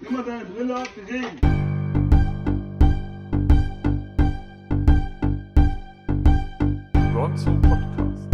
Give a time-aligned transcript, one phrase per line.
[0.00, 1.40] Nimm mal deine Brille ab, wir reden.
[7.12, 8.28] Ronzo Podcast.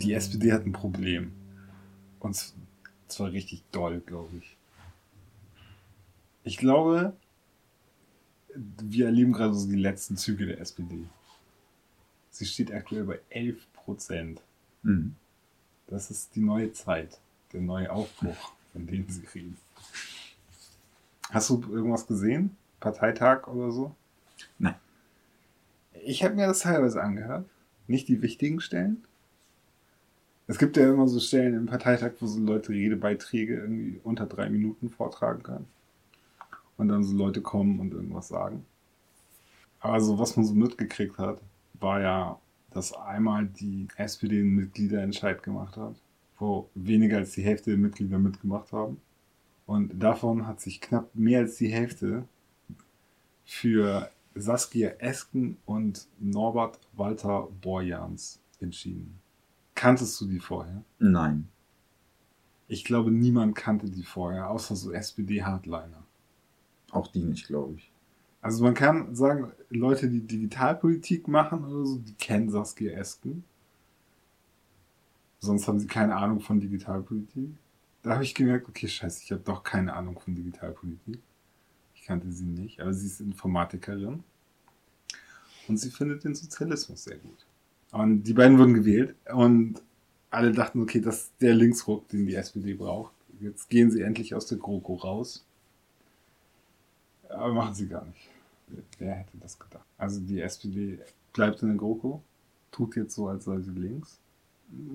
[0.00, 1.32] Die SPD hat ein Problem.
[2.20, 2.54] Und
[3.06, 4.56] zwar richtig doll, glaube ich.
[6.42, 7.14] Ich glaube,
[8.54, 11.04] wir erleben gerade so die letzten Züge der SPD.
[12.30, 14.40] Sie steht aktuell bei 11 Prozent.
[14.82, 15.14] Mhm.
[15.86, 17.18] Das ist die neue Zeit,
[17.52, 19.56] der neue Aufbruch, von dem sie reden.
[21.30, 22.56] Hast du irgendwas gesehen?
[22.80, 23.94] Parteitag oder so?
[24.58, 24.74] Nein.
[26.04, 27.46] Ich habe mir das teilweise angehört.
[27.86, 29.04] Nicht die wichtigen Stellen.
[30.46, 34.48] Es gibt ja immer so Stellen im Parteitag, wo so Leute Redebeiträge irgendwie unter drei
[34.50, 35.66] Minuten vortragen können.
[36.76, 38.64] Und dann so Leute kommen und irgendwas sagen.
[39.80, 41.38] Aber so, was man so mitgekriegt hat,
[41.74, 42.40] war ja,
[42.70, 46.00] dass einmal die SPD einen Mitgliederentscheid gemacht hat,
[46.38, 49.00] wo weniger als die Hälfte der Mitglieder mitgemacht haben.
[49.66, 52.24] Und davon hat sich knapp mehr als die Hälfte
[53.44, 59.20] für Saskia Esken und Norbert Walter Borjans entschieden.
[59.74, 60.84] Kanntest du die vorher?
[60.98, 61.48] Nein.
[62.68, 66.04] Ich glaube, niemand kannte die vorher, außer so SPD-Hardliner.
[66.92, 67.89] Auch die nicht, glaube ich.
[68.42, 73.44] Also man kann sagen, Leute, die Digitalpolitik machen oder so, die kennen Saskia Esken.
[75.40, 77.50] Sonst haben sie keine Ahnung von Digitalpolitik.
[78.02, 81.18] Da habe ich gemerkt, okay, scheiße, ich habe doch keine Ahnung von Digitalpolitik.
[81.94, 84.24] Ich kannte sie nicht, aber sie ist Informatikerin.
[85.68, 87.46] Und sie findet den Sozialismus sehr gut.
[87.92, 89.82] Und die beiden wurden gewählt und
[90.30, 93.12] alle dachten, okay, das ist der Linksruck, den die SPD braucht.
[93.40, 95.44] Jetzt gehen sie endlich aus der GroKo raus.
[97.28, 98.29] Aber machen sie gar nicht.
[98.98, 99.84] Wer hätte das gedacht?
[99.98, 100.98] Also die SPD
[101.32, 102.22] bleibt in der GroKo,
[102.70, 104.18] tut jetzt so, als sei sie links.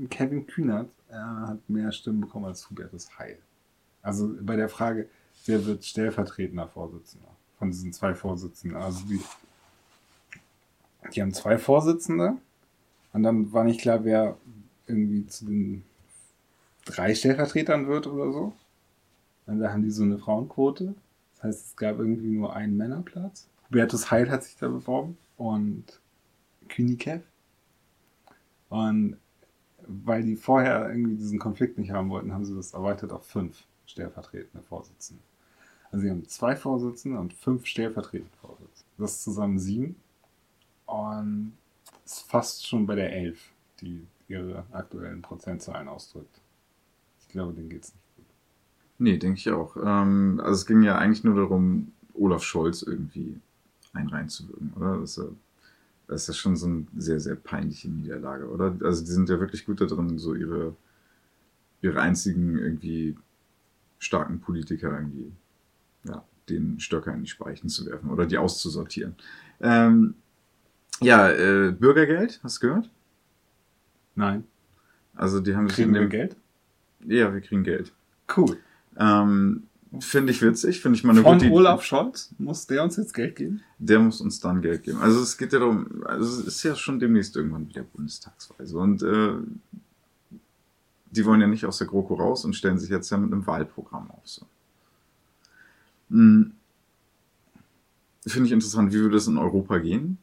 [0.09, 3.37] Kevin Kühnert äh, hat mehr Stimmen bekommen als Hubertus Heil.
[4.01, 5.09] Also bei der Frage,
[5.45, 7.27] wer wird stellvertretender Vorsitzender
[7.57, 8.77] von diesen zwei Vorsitzenden?
[8.81, 9.19] Also die,
[11.13, 12.37] die haben zwei Vorsitzende
[13.13, 14.37] und dann war nicht klar, wer
[14.87, 15.83] irgendwie zu den
[16.85, 18.53] drei Stellvertretern wird oder so.
[19.47, 20.95] Und da haben die so eine Frauenquote.
[21.35, 23.47] Das heißt, es gab irgendwie nur einen Männerplatz.
[23.75, 25.99] Hubertus Heil hat sich da beworben und
[26.69, 27.23] Kühnikev.
[28.69, 29.17] Und
[29.85, 33.65] weil die vorher irgendwie diesen Konflikt nicht haben wollten, haben sie das erweitert auf fünf
[33.85, 35.21] stellvertretende Vorsitzende.
[35.91, 38.89] Also sie haben zwei Vorsitzende und fünf stellvertretende Vorsitzende.
[38.97, 39.97] Das ist zusammen sieben.
[40.85, 41.53] Und
[42.05, 46.39] ist fast schon bei der elf, die ihre aktuellen Prozentzahlen ausdrückt.
[47.19, 48.25] Ich glaube, denen geht's nicht gut.
[48.99, 49.75] Nee, denke ich auch.
[49.75, 53.39] Ähm, also es ging ja eigentlich nur darum, Olaf Scholz irgendwie
[53.95, 54.99] ein reinzuwirken, oder?
[54.99, 55.29] Das ist, ja,
[56.07, 58.75] das ist schon so eine sehr, sehr peinliche Niederlage, oder?
[58.83, 60.75] Also die sind ja wirklich gut da drin, so ihre,
[61.81, 63.15] ihre einzigen irgendwie
[63.97, 65.31] starken Politiker irgendwie,
[66.03, 69.15] ja, den Stöcker in die Speichen zu werfen oder die auszusortieren.
[69.61, 70.15] Ähm,
[71.01, 72.89] ja, äh, Bürgergeld, hast du gehört?
[74.15, 74.45] Nein.
[75.15, 76.35] Also die haben sich Kriegen wir Geld?
[77.05, 77.93] Ja, wir kriegen Geld.
[78.35, 78.57] Cool.
[78.97, 79.63] Ähm,
[79.99, 83.13] finde ich witzig, finde ich mal eine Von gute Olaf Scholz muss der uns jetzt
[83.13, 83.61] Geld geben?
[83.77, 84.99] Der muss uns dann Geld geben.
[84.99, 89.03] Also es geht ja darum, also es ist ja schon demnächst irgendwann wieder Bundestagsweise und
[89.03, 89.33] äh,
[91.11, 93.47] die wollen ja nicht aus der GroKo raus und stellen sich jetzt ja mit einem
[93.47, 94.21] Wahlprogramm auf.
[94.23, 94.45] So.
[96.09, 96.51] Hm.
[98.27, 100.17] Finde ich interessant, wie würde das in Europa gehen?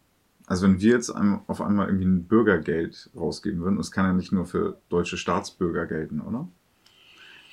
[0.46, 4.32] Also wenn wir jetzt auf einmal irgendwie ein Bürgergeld rausgeben würden, das kann ja nicht
[4.32, 6.48] nur für deutsche Staatsbürger gelten, oder?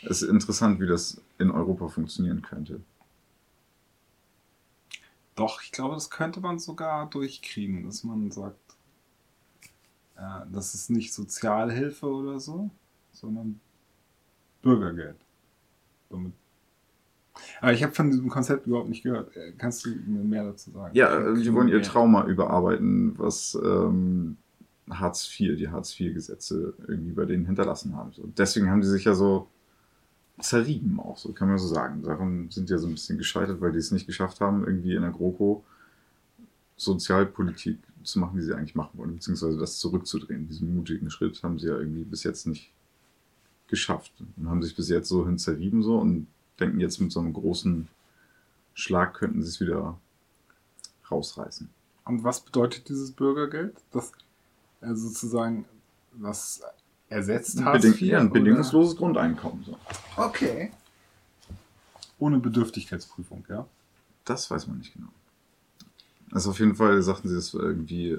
[0.01, 2.81] Es ist interessant, wie das in Europa funktionieren könnte.
[5.35, 8.59] Doch, ich glaube, das könnte man sogar durchkriegen, dass man sagt,
[10.17, 12.69] äh, das ist nicht Sozialhilfe oder so,
[13.13, 13.59] sondern
[14.61, 15.15] Bürgergeld.
[16.09, 16.33] Damit.
[17.61, 19.35] Aber ich habe von diesem Konzept überhaupt nicht gehört.
[19.37, 20.93] Äh, Kannst du mir mehr dazu sagen?
[20.93, 21.81] Ja, die wollen ihr.
[21.81, 24.37] Trauma überarbeiten, was ähm,
[24.89, 28.11] Hartz IV, die Hartz IV-Gesetze irgendwie bei denen hinterlassen haben.
[28.11, 28.27] So.
[28.37, 29.47] Deswegen haben die sich ja so
[30.39, 32.03] zerrieben auch, so kann man so sagen.
[32.03, 35.01] Daran sind ja so ein bisschen gescheitert, weil die es nicht geschafft haben, irgendwie in
[35.01, 35.63] der GroKo
[36.77, 40.47] Sozialpolitik zu machen, die sie eigentlich machen wollen, beziehungsweise das zurückzudrehen.
[40.47, 42.71] Diesen mutigen Schritt haben sie ja irgendwie bis jetzt nicht
[43.67, 46.27] geschafft und haben sich bis jetzt so hin zerrieben so und
[46.59, 47.87] denken jetzt mit so einem großen
[48.73, 49.99] Schlag könnten sie es wieder
[51.11, 51.69] rausreißen.
[52.05, 53.75] Und was bedeutet dieses Bürgergeld?
[53.91, 54.11] Das
[54.81, 55.65] äh, sozusagen,
[56.13, 56.61] was
[57.09, 58.01] ersetzt Hartz Beding IV?
[58.01, 59.63] ja, ein oder- bedingungsloses Grundeinkommen.
[59.63, 59.77] So.
[60.15, 60.71] Okay.
[62.19, 63.65] Ohne Bedürftigkeitsprüfung, ja?
[64.25, 65.07] Das weiß man nicht genau.
[66.31, 68.17] Also auf jeden Fall sagten sie, es war irgendwie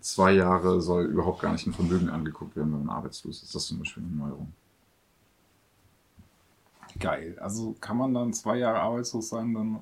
[0.00, 3.54] zwei Jahre soll überhaupt gar nicht ein Vermögen angeguckt werden, wenn man arbeitslos ist.
[3.54, 4.52] Das ist zum Beispiel eine Neuerung.
[6.98, 7.38] Geil.
[7.40, 9.80] Also kann man dann zwei Jahre arbeitslos sein, dann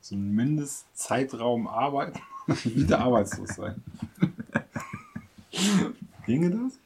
[0.00, 3.82] so einen Mindestzeitraum arbeiten und wieder arbeitslos sein.
[6.26, 6.78] Ginge das?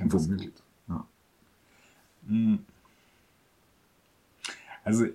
[0.00, 0.54] Womöglich.
[0.54, 0.62] gut.
[0.88, 1.06] Ja.
[2.26, 2.58] Mm.
[4.84, 5.06] Also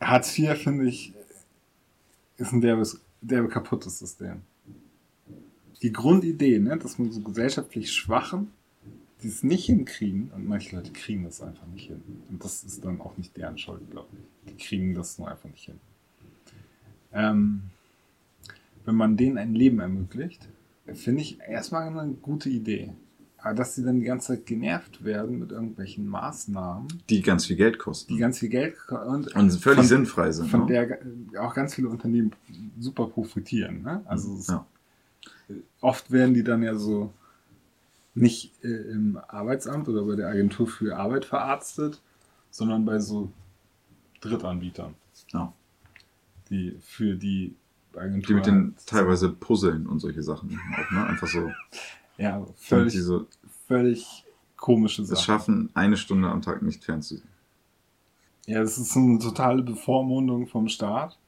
[0.00, 1.14] Hartz IV finde ich
[2.38, 4.42] ist ein derbes, derbe kaputtes System.
[5.82, 8.52] Die Grundidee, ne, dass man so gesellschaftlich Schwachen,
[9.22, 12.02] die es nicht hinkriegen, und manche Leute kriegen das einfach nicht hin.
[12.30, 14.52] Und das ist dann auch nicht deren Schuld, glaube ich.
[14.52, 15.80] Die kriegen das nur einfach nicht hin.
[17.12, 17.62] Ähm,
[18.84, 20.48] wenn man denen ein Leben ermöglicht,
[20.94, 22.92] finde ich erstmal eine gute Idee.
[23.40, 27.54] Aber dass sie dann die ganze Zeit genervt werden mit irgendwelchen Maßnahmen, Die ganz viel
[27.56, 28.12] Geld kosten.
[28.12, 30.48] die ganz viel Geld und, und völlig von, sinnfrei sind.
[30.50, 30.98] von ne?
[31.32, 32.32] der auch ganz viele Unternehmen
[32.80, 33.82] super profitieren.
[33.82, 34.02] Ne?
[34.06, 34.66] Also es, ja.
[35.80, 37.12] oft werden die dann ja so
[38.14, 42.00] nicht äh, im Arbeitsamt oder bei der Agentur für Arbeit verarztet,
[42.50, 43.30] sondern bei so
[44.20, 44.94] Drittanbietern,
[45.32, 45.52] Ja.
[46.50, 47.54] die für die
[47.94, 51.06] Die Agentur mit den halt- teilweise Puzzeln und solche Sachen auch, ne?
[51.06, 51.50] Einfach so,
[52.18, 53.26] ja, völlig, so
[53.66, 54.24] völlig
[54.56, 55.22] komische es Sachen.
[55.22, 57.28] schaffen, eine Stunde am Tag nicht fernzusehen.
[58.46, 61.18] Ja, das ist so eine totale Bevormundung vom Staat.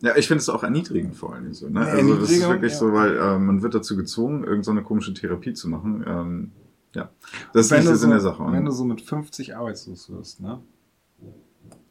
[0.00, 1.68] Ja, ich finde es auch erniedrigend vor allen Dingen so.
[1.68, 1.80] Ne?
[1.80, 2.78] Ja, Also das ist wirklich ja.
[2.78, 6.04] so, weil äh, man wird dazu gezwungen, irgendeine so eine komische Therapie zu machen.
[6.06, 6.52] Ähm,
[6.94, 7.10] ja,
[7.52, 8.46] das ist wenn nicht der Sinn so, der Sache.
[8.46, 10.60] Wenn Und du so mit 50 arbeitslos wirst, ne?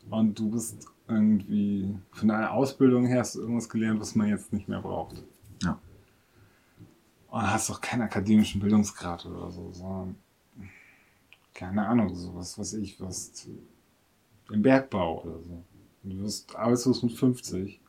[0.09, 4.53] Und du bist irgendwie von deiner Ausbildung her hast du irgendwas gelernt, was man jetzt
[4.53, 5.23] nicht mehr braucht.
[5.63, 5.79] Ja.
[7.33, 10.17] Und hast auch keinen akademischen Bildungsgrad oder so, sondern
[11.55, 13.49] keine Ahnung, sowas, was ich, was
[14.51, 15.63] im Bergbau oder so.
[16.03, 17.81] Du wirst arbeitslos mit 50.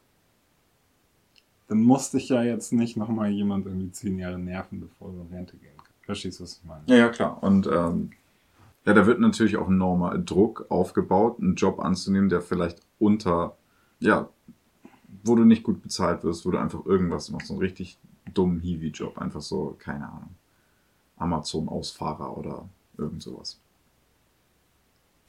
[1.69, 5.37] Dann musste ich ja jetzt nicht nochmal jemand irgendwie zehn Jahre nerven, bevor du in
[5.37, 5.93] Rente gehen kannst.
[6.07, 6.83] Verstehst du, was ich meine?
[6.87, 7.43] ja, ja, klar.
[7.43, 8.13] Und ähm,
[8.87, 13.59] ja, da wird natürlich auch ein enormer Druck aufgebaut, einen Job anzunehmen, der vielleicht unter,
[14.01, 14.27] ja,
[15.23, 17.99] wo du nicht gut bezahlt wirst, wo du einfach irgendwas machst, so einen richtig
[18.33, 20.35] dummen Hiwi-Job, einfach so, keine Ahnung,
[21.17, 23.61] Amazon-Ausfahrer oder irgend sowas.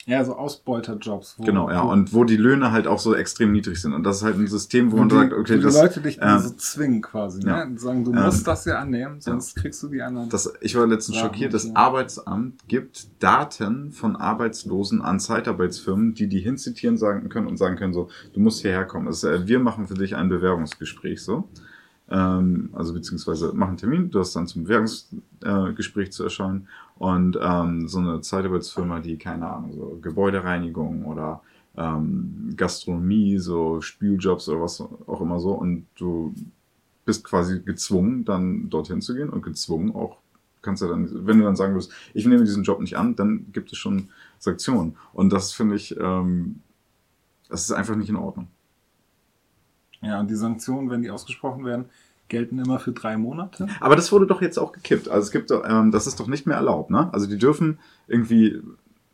[0.08, 1.38] Ja, so Ausbeuterjobs.
[1.44, 1.82] Genau, ja.
[1.82, 3.92] Und wo die Löhne halt auch so extrem niedrig sind.
[3.94, 6.00] Und das ist halt ein System, wo wo man die, sagt, okay, die das, Leute
[6.00, 7.40] dich ähm, so zwingen quasi.
[7.40, 7.50] Ne?
[7.50, 7.64] ja.
[7.64, 10.30] Und sagen, du Ähm, musst das ja annehmen, sonst kriegst du die anderen.
[10.30, 11.76] das, ich war letztens Ja, schockiert, das okay.
[11.76, 17.94] Arbeitsamt gibt Daten von Arbeitslosen an Zeitarbeitsfirmen, die die hinzitieren sagen können und sagen können
[17.94, 19.08] so, du musst hierher kommen.
[19.08, 21.50] Das, äh, wir machen für dich ein Bewerbungsgespräch so.
[22.10, 26.68] Ähm, also beziehungsweise machen einen Termin, du hast dann zum Bewerbungsgespräch äh, zu erscheinen
[26.98, 31.42] und ähm, so eine Zeitarbeitsfirma, die, keine Ahnung, so Gebäudereinigung oder
[31.76, 36.34] ähm, Gastronomie, so Spüljobs oder was auch immer so und du
[37.06, 40.18] bist quasi gezwungen, dann dorthin zu gehen und gezwungen auch,
[40.62, 43.52] kannst du dann, wenn du dann sagen wirst, ich nehme diesen Job nicht an, dann
[43.52, 44.10] gibt es schon
[44.40, 44.98] Sanktionen.
[45.14, 46.62] Und das finde ich, ähm,
[47.50, 48.48] das ist einfach nicht in Ordnung.
[50.06, 51.86] Ja, und die Sanktionen, wenn die ausgesprochen werden,
[52.28, 53.68] gelten immer für drei Monate.
[53.80, 55.10] Aber das wurde doch jetzt auch gekippt.
[55.10, 57.12] Also es gibt, ähm, das ist doch nicht mehr erlaubt, ne?
[57.14, 58.62] Also die dürfen irgendwie,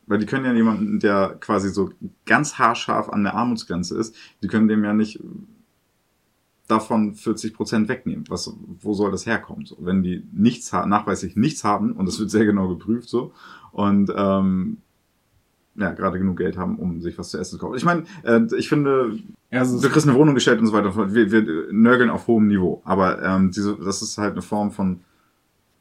[0.08, 1.92] weil die können ja jemanden, der quasi so
[2.26, 5.20] ganz haarscharf an der Armutsgrenze ist, die können dem ja nicht
[6.68, 8.24] davon 40 Prozent wegnehmen.
[8.30, 9.66] Was, wo soll das herkommen?
[9.66, 13.34] So, wenn die nichts nachweislich nichts haben und das wird sehr genau geprüft so
[13.72, 14.78] und ähm,
[15.76, 17.78] ja gerade genug Geld haben, um sich was zu essen zu kaufen.
[17.78, 19.18] Ich meine, äh, ich finde,
[19.50, 21.14] also du kriegst eine Wohnung gestellt und so weiter.
[21.14, 22.82] Wir, wir nörgeln auf hohem Niveau.
[22.84, 25.02] Aber ähm, diese, das ist halt eine Form von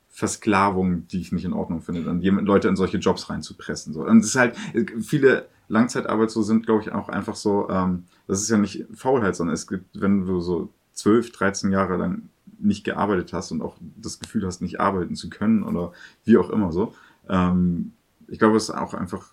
[0.09, 3.95] Versklavung, die ich nicht in Ordnung finde, dann jemand, Leute in solche Jobs reinzupressen.
[3.95, 4.05] So.
[4.05, 4.57] Und es ist halt,
[5.01, 9.55] viele Langzeitarbeitslose sind, glaube ich, auch einfach so, ähm, das ist ja nicht Faulheit, sondern
[9.55, 12.23] es gibt, wenn du so 12, 13 Jahre lang
[12.59, 15.93] nicht gearbeitet hast und auch das Gefühl hast, nicht arbeiten zu können oder
[16.25, 16.95] wie auch immer so.
[17.29, 17.93] Ähm,
[18.29, 19.33] ich glaube, es ist auch einfach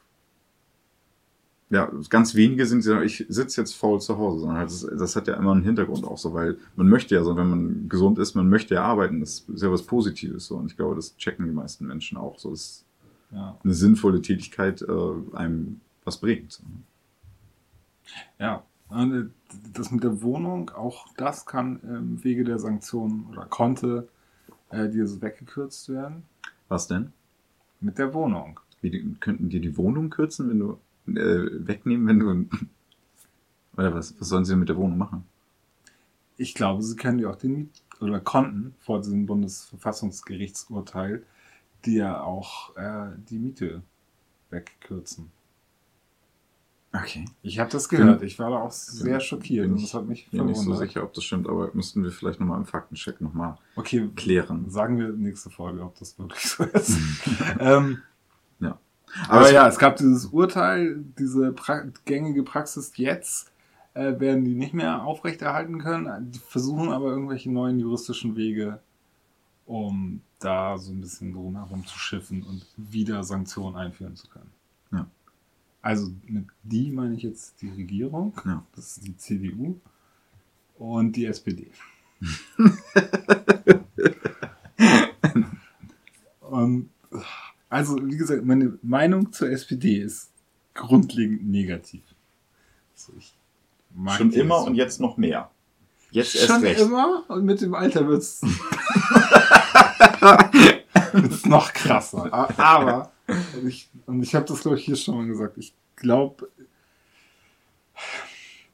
[1.69, 4.87] ja, ganz wenige sind, die sagen, ich sitze jetzt faul zu Hause, sondern halt, das,
[4.97, 7.89] das hat ja immer einen Hintergrund auch so, weil man möchte ja so, wenn man
[7.89, 10.95] gesund ist, man möchte ja arbeiten, das ist ja was Positives so und ich glaube,
[10.95, 12.85] das checken die meisten Menschen auch so, dass
[13.31, 16.53] ja, eine sinnvolle Tätigkeit äh, einem was bringt.
[16.53, 16.63] So.
[18.39, 18.63] ja.
[18.89, 19.25] Äh,
[19.73, 24.07] das mit der Wohnung, auch das kann im Wege der Sanktionen oder konnte
[24.69, 26.23] äh, dir so weggekürzt werden.
[26.69, 27.11] Was denn?
[27.79, 28.59] Mit der Wohnung.
[28.81, 32.49] Wie, könnten die die Wohnung kürzen, wenn du äh, wegnehmen, wenn du
[33.77, 34.19] oder was?
[34.19, 35.23] Was sollen sie denn mit der Wohnung machen?
[36.37, 41.23] Ich glaube, sie können ja auch den Miet oder konnten vor diesem Bundesverfassungsgerichtsurteil
[41.85, 43.81] dir auch äh, die Miete
[44.49, 45.31] wegkürzen.
[46.93, 47.25] Okay.
[47.41, 48.23] Ich habe das gehört.
[48.23, 50.73] Ich war da auch sehr schockiert Bin und ich das hat mich Bin nicht so
[50.73, 54.69] sicher, ob das stimmt, aber müssten wir vielleicht nochmal im Faktencheck nochmal Okay, klären.
[54.69, 56.97] sagen wir nächste Folge, ob das wirklich so ist.
[57.59, 58.01] ähm.
[59.29, 63.51] Aber es- ja, es gab dieses Urteil, diese pra gängige Praxis jetzt
[63.93, 66.31] äh, werden die nicht mehr aufrechterhalten können.
[66.31, 68.79] Die versuchen aber irgendwelche neuen juristischen Wege,
[69.65, 74.51] um da so ein bisschen drum herum zu schiffen und wieder Sanktionen einführen zu können.
[74.91, 75.07] Ja.
[75.81, 78.63] Also mit die meine ich jetzt die Regierung, Ja.
[78.75, 79.79] das ist die CDU
[80.77, 81.71] und die SPD.
[86.41, 86.89] und
[87.69, 90.31] also, wie gesagt, meine Meinung zur SPD ist
[90.73, 92.03] grundlegend negativ.
[92.95, 93.13] Also
[94.15, 94.67] Schon immer so.
[94.67, 95.49] und jetzt noch mehr.
[96.11, 96.79] Jetzt erst Schon recht.
[96.79, 98.41] immer und mit dem Alter wird's
[101.11, 102.31] wird's noch krasser.
[102.57, 105.57] Aber und ich, und ich habe das glaube ich hier schon mal gesagt.
[105.57, 106.49] Ich glaube,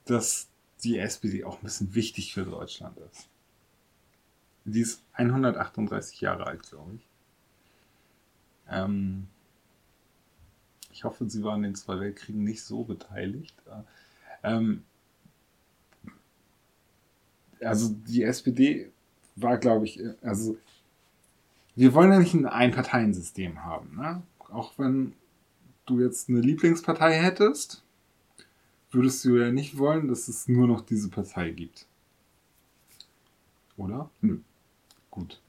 [0.06, 0.48] dass
[0.84, 3.28] die SPD auch ein bisschen wichtig für Deutschland ist.
[4.66, 7.02] Die ist 138 Jahre alt, glaube ich.
[8.74, 9.28] Ähm,
[10.92, 13.56] ich hoffe, sie war in den zwei Weltkriegen nicht so beteiligt.
[14.44, 14.84] Ähm,
[17.62, 18.92] also die SPD
[19.36, 20.58] war, glaube ich, äh, also
[21.76, 23.96] wir wollen ja nicht ein Einparteiensystem haben.
[23.96, 24.22] Ne?
[24.52, 25.14] Auch wenn
[25.86, 27.84] du jetzt eine Lieblingspartei hättest,
[28.92, 31.88] würdest du ja nicht wollen, dass es nur noch diese Partei gibt.
[33.76, 34.10] Oder?
[34.22, 34.40] Nö.
[35.10, 35.42] Gut.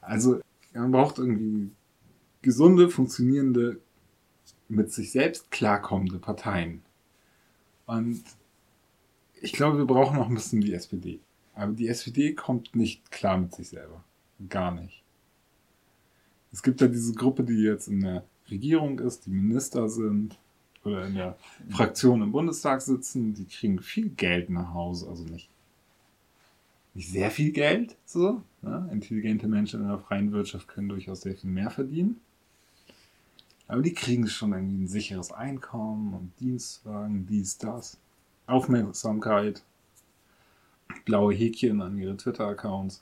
[0.00, 0.40] Also
[0.72, 1.70] man braucht irgendwie
[2.42, 3.80] gesunde, funktionierende,
[4.68, 6.82] mit sich selbst klarkommende Parteien.
[7.86, 8.22] Und
[9.40, 11.18] ich glaube, wir brauchen noch ein bisschen die SPD.
[11.54, 14.04] Aber die SPD kommt nicht klar mit sich selber.
[14.48, 15.02] Gar nicht.
[16.52, 20.38] Es gibt ja diese Gruppe, die jetzt in der Regierung ist, die Minister sind
[20.84, 21.36] oder in der
[21.68, 25.48] Fraktion im Bundestag sitzen, die kriegen viel Geld nach Hause, also nicht,
[26.94, 28.42] nicht sehr viel Geld, so.
[28.62, 28.88] Ne?
[28.92, 32.20] Intelligente Menschen in der freien Wirtschaft können durchaus sehr viel mehr verdienen.
[33.70, 38.00] Aber die kriegen schon irgendwie ein sicheres Einkommen und Dienstwagen, dies, das.
[38.48, 39.62] Aufmerksamkeit,
[41.04, 42.98] blaue Häkchen an ihre Twitter-Accounts.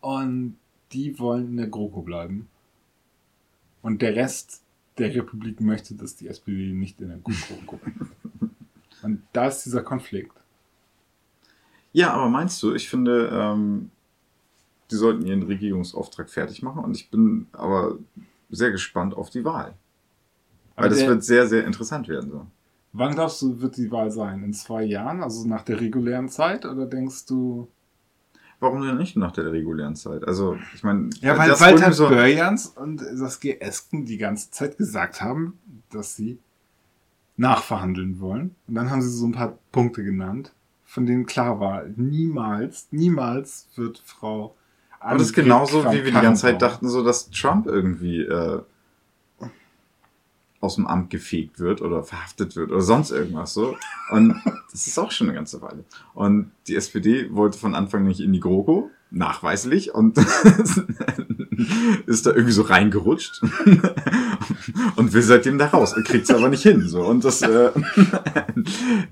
[0.00, 0.56] Und
[0.90, 2.48] die wollen in der GroKo bleiben.
[3.82, 4.62] Und der Rest
[4.98, 8.10] der Republik möchte, dass die SPD nicht in der GroKo bleibt.
[9.02, 10.34] Und da ist dieser Konflikt.
[11.92, 13.92] Ja, aber meinst du, ich finde, ähm,
[14.90, 17.96] die sollten ihren Regierungsauftrag fertig machen und ich bin aber
[18.50, 19.74] sehr gespannt auf die Wahl.
[20.76, 22.30] Aber Weil das wird sehr, sehr interessant werden.
[22.30, 22.46] So.
[22.92, 24.42] Wann glaubst du, wird die Wahl sein?
[24.42, 26.64] In zwei Jahren, also nach der regulären Zeit?
[26.64, 27.68] Oder denkst du.
[28.58, 30.26] Warum denn nicht nach der regulären Zeit?
[30.26, 35.22] Also, ich meine, Ja, weil Walter so, Börjans und Saskia Esken die ganze Zeit gesagt
[35.22, 35.58] haben,
[35.90, 36.38] dass sie
[37.36, 38.54] nachverhandeln wollen.
[38.68, 40.52] Und dann haben sie so ein paar Punkte genannt,
[40.84, 44.56] von denen klar war, niemals, niemals wird Frau.
[45.00, 48.60] Aber das ist genauso, wie wir die ganze Zeit dachten, so dass Trump irgendwie äh,
[50.60, 53.76] aus dem Amt gefegt wird oder verhaftet wird oder sonst irgendwas so.
[54.10, 54.40] Und
[54.72, 55.84] das ist auch schon eine ganze Weile.
[56.14, 60.18] Und die SPD wollte von Anfang nicht in die GroKo, nachweislich, und
[62.06, 63.42] ist da irgendwie so reingerutscht
[64.96, 65.94] und will seitdem da raus.
[65.94, 66.86] Er kriegt es aber nicht hin.
[66.86, 67.02] So.
[67.02, 67.70] Und das äh,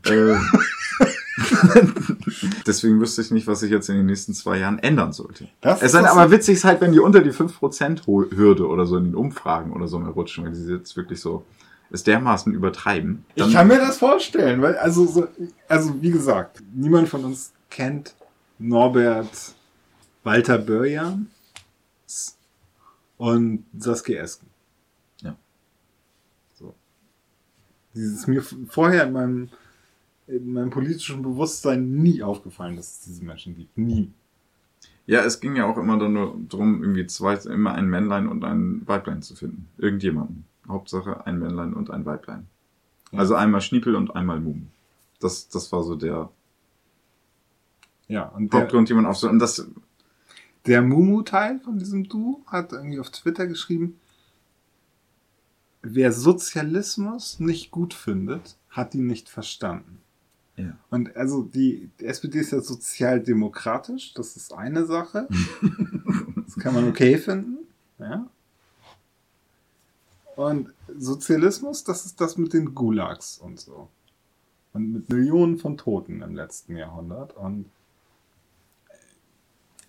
[0.04, 0.36] äh,
[2.66, 5.48] Deswegen wüsste ich nicht, was sich jetzt in den nächsten zwei Jahren ändern sollte.
[5.60, 8.96] Das Es dann was- aber witzig ist halt, wenn die unter die 5%-Hürde oder so
[8.96, 11.44] in den Umfragen oder so mehr rutschen, weil die jetzt wirklich so
[11.90, 13.24] es dermaßen übertreiben.
[13.34, 15.26] Ich kann mir das vorstellen, weil, also, so,
[15.68, 18.14] also, wie gesagt, niemand von uns kennt
[18.58, 19.54] Norbert
[20.22, 21.26] Walter Börjans
[23.16, 24.48] und Saskia Esken.
[25.22, 25.34] Ja.
[26.58, 26.74] So.
[27.94, 29.48] Dieses mir vorher in meinem,
[30.28, 33.76] in meinem politischen Bewusstsein nie aufgefallen, dass es diese Menschen gibt.
[33.76, 34.12] Nie.
[35.06, 38.44] Ja, es ging ja auch immer dann nur darum, irgendwie zwei, immer ein Männlein und
[38.44, 39.68] ein Weiblein zu finden.
[39.78, 40.44] Irgendjemanden.
[40.68, 42.46] Hauptsache ein Männlein und ein Weiblein.
[43.12, 43.20] Ja.
[43.20, 44.66] Also einmal Schniepel und einmal Mumu.
[45.18, 46.30] Das, das war so der
[48.06, 49.30] Ja, und der, Hauptgrund, jemand auf so.
[49.30, 49.66] Und das,
[50.66, 53.98] der Mumu-Teil von diesem Duo hat irgendwie auf Twitter geschrieben,
[55.80, 60.02] wer Sozialismus nicht gut findet, hat ihn nicht verstanden.
[60.58, 60.76] Ja.
[60.90, 65.28] Und also die, die SPD ist ja sozialdemokratisch, das ist eine Sache.
[66.48, 67.58] Das kann man okay finden.
[67.98, 68.26] Ja.
[70.34, 73.90] Und Sozialismus, das ist das mit den Gulags und so.
[74.72, 77.36] Und mit Millionen von Toten im letzten Jahrhundert.
[77.36, 77.66] Und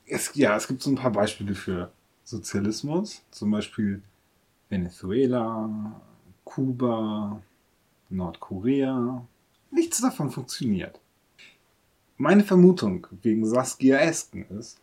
[0.06, 1.94] es, ja, es gibt so ein paar Beispiele für
[2.26, 3.22] Sozialismus.
[3.32, 4.02] Zum Beispiel
[4.68, 6.02] Venezuela,
[6.44, 7.42] Kuba,
[8.10, 9.26] Nordkorea.
[9.72, 11.00] Nichts davon funktioniert.
[12.18, 14.80] Meine Vermutung wegen Saskia Esken ist,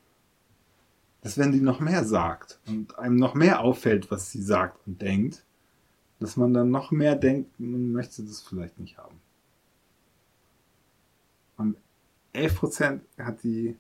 [1.21, 5.03] dass wenn die noch mehr sagt und einem noch mehr auffällt, was sie sagt und
[5.03, 5.45] denkt,
[6.21, 9.21] dass man dann noch mehr denkt, man möchte das vielleicht nicht haben.
[11.57, 11.77] Und
[12.35, 13.77] 11% hat die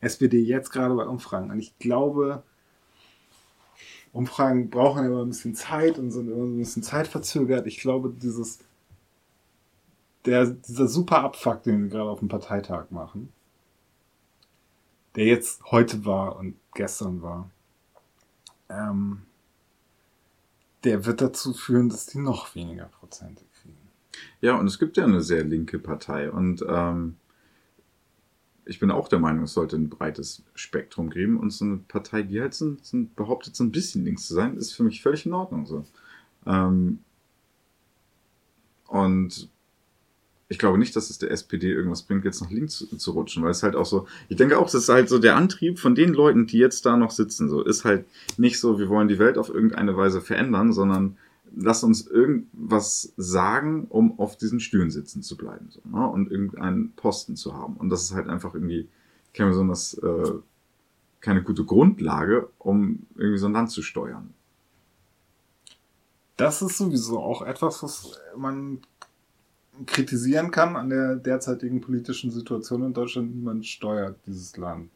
[0.00, 1.50] SPD jetzt gerade bei Umfragen.
[1.50, 2.42] Und ich glaube,
[4.12, 7.66] Umfragen brauchen immer ein bisschen Zeit und sind immer ein bisschen zeitverzögert.
[7.66, 8.60] Ich glaube, dieses,
[10.24, 13.32] der, dieser super Abfuck, den wir gerade auf dem Parteitag machen,
[15.16, 17.50] der jetzt heute war und gestern war,
[18.68, 19.22] ähm,
[20.84, 23.76] der wird dazu führen, dass die noch weniger Prozente kriegen.
[24.40, 27.16] Ja, und es gibt ja eine sehr linke Partei und ähm,
[28.66, 32.22] ich bin auch der Meinung, es sollte ein breites Spektrum geben und so eine Partei,
[32.22, 35.26] die halt so, so behauptet, so ein bisschen links zu sein, ist für mich völlig
[35.26, 35.84] in Ordnung so.
[36.46, 37.00] Ähm,
[38.86, 39.50] und
[40.48, 43.42] ich glaube nicht, dass es der SPD irgendwas bringt, jetzt nach links zu, zu, rutschen,
[43.42, 45.94] weil es halt auch so, ich denke auch, das ist halt so der Antrieb von
[45.94, 49.18] den Leuten, die jetzt da noch sitzen, so, ist halt nicht so, wir wollen die
[49.18, 51.16] Welt auf irgendeine Weise verändern, sondern
[51.56, 56.06] lass uns irgendwas sagen, um auf diesen Stühlen sitzen zu bleiben so, ne?
[56.06, 57.76] und irgendeinen Posten zu haben.
[57.76, 58.88] Und das ist halt einfach irgendwie
[59.32, 60.32] keine besonders äh,
[61.24, 64.34] keine gute Grundlage, um irgendwie so ein Land zu steuern.
[66.36, 68.82] Das ist sowieso auch etwas, was man
[69.86, 73.34] kritisieren kann an der derzeitigen politischen Situation in Deutschland.
[73.34, 74.90] Niemand steuert dieses Land.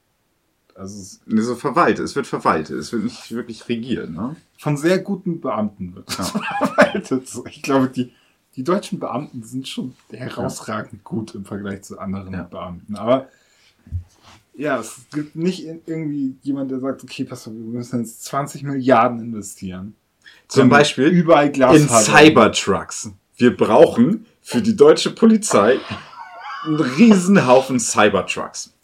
[0.75, 2.05] Also es, nee, so verwaltet.
[2.05, 2.79] Es wird verwaltet.
[2.79, 4.11] Es wird nicht wirklich regiert.
[4.11, 4.37] Ne?
[4.59, 6.25] Von sehr guten Beamten wird es ja.
[6.25, 7.29] verwaltet.
[7.51, 8.13] Ich glaube, die,
[8.55, 12.45] die deutschen Beamten sind schon herausragend gut im Vergleich zu anderen ja.
[12.45, 12.95] Beamten.
[12.97, 13.29] Aber
[14.55, 18.63] ja, es gibt nicht irgendwie jemand, der sagt, okay, pass auf, wir müssen jetzt 20
[18.63, 19.95] Milliarden investieren.
[20.47, 23.11] Zum Beispiel überall Glas in Cybertrucks.
[23.39, 25.79] Wir brauchen für die deutsche Polizei
[26.65, 28.75] einen Riesenhaufen Cybertrucks.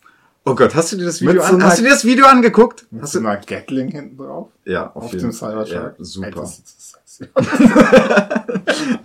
[0.44, 2.86] Oh Gott, hast du dir das Video, an, hast du dir das Video angeguckt?
[2.92, 4.50] Mit hast so einer Gatling hinten drauf?
[4.64, 5.72] Ja, auf, auf dem Cybertruck.
[5.72, 6.48] Ja, super.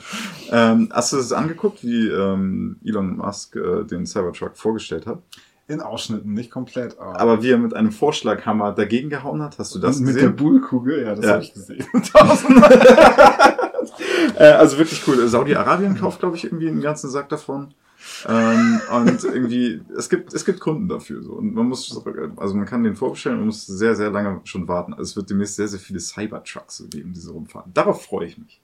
[0.51, 5.23] ähm, hast du das angeguckt, wie ähm, Elon Musk äh, den Cybertruck vorgestellt hat?
[5.69, 6.97] In Ausschnitten, nicht komplett.
[6.97, 10.15] Aber, aber wie er mit einem Vorschlaghammer dagegen gehauen hat, hast du das Und gesehen?
[10.15, 11.34] Mit der Bullkugel, ja, das ja.
[11.34, 11.86] habe ich gesehen.
[14.36, 15.27] äh, also wirklich cool.
[15.27, 17.75] Saudi-Arabien kauft, glaube ich, irgendwie einen ganzen Sack davon.
[18.27, 21.21] ähm, und irgendwie, es gibt, es gibt Kunden dafür.
[21.21, 21.34] So.
[21.34, 22.03] Und man muss,
[22.38, 24.93] also man kann den vorbestellen, man muss sehr, sehr lange schon warten.
[24.93, 27.71] Also es wird demnächst sehr, sehr viele Cybertrucks geben, die so rumfahren.
[27.75, 28.60] Darauf freue ich mich.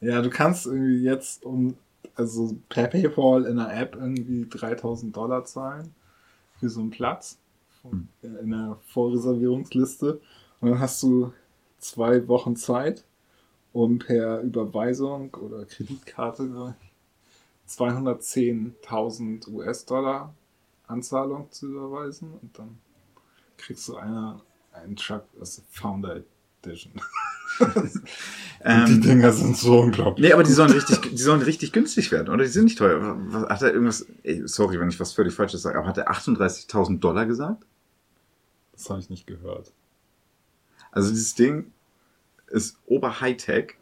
[0.00, 1.74] Ja, du kannst irgendwie jetzt um,
[2.20, 5.94] also per PayPal in der App irgendwie 3000 Dollar zahlen
[6.58, 7.38] für so einen Platz
[7.82, 8.08] hm.
[8.22, 10.20] in der Vorreservierungsliste.
[10.60, 11.32] Und dann hast du
[11.78, 13.04] zwei Wochen Zeit,
[13.72, 16.74] um per Überweisung oder Kreditkarte
[17.66, 20.34] 210.000 US-Dollar
[20.86, 22.78] Anzahlung zu überweisen und dann
[23.56, 24.40] kriegst du eine,
[24.72, 26.22] einen Truck aus Founder
[26.62, 26.92] Edition.
[28.64, 30.26] ähm, die Dinger sind so unglaublich.
[30.26, 32.44] Nee, aber die sollen richtig, die sollen richtig günstig werden, oder?
[32.44, 33.18] Die sind nicht teuer.
[33.48, 37.00] Hat er irgendwas, ey, sorry, wenn ich was völlig Falsches sage, aber hat er 38.000
[37.00, 37.64] Dollar gesagt?
[38.72, 39.72] Das habe ich nicht gehört.
[40.90, 41.72] Also dieses Ding
[42.48, 43.74] ist ober-Hightech,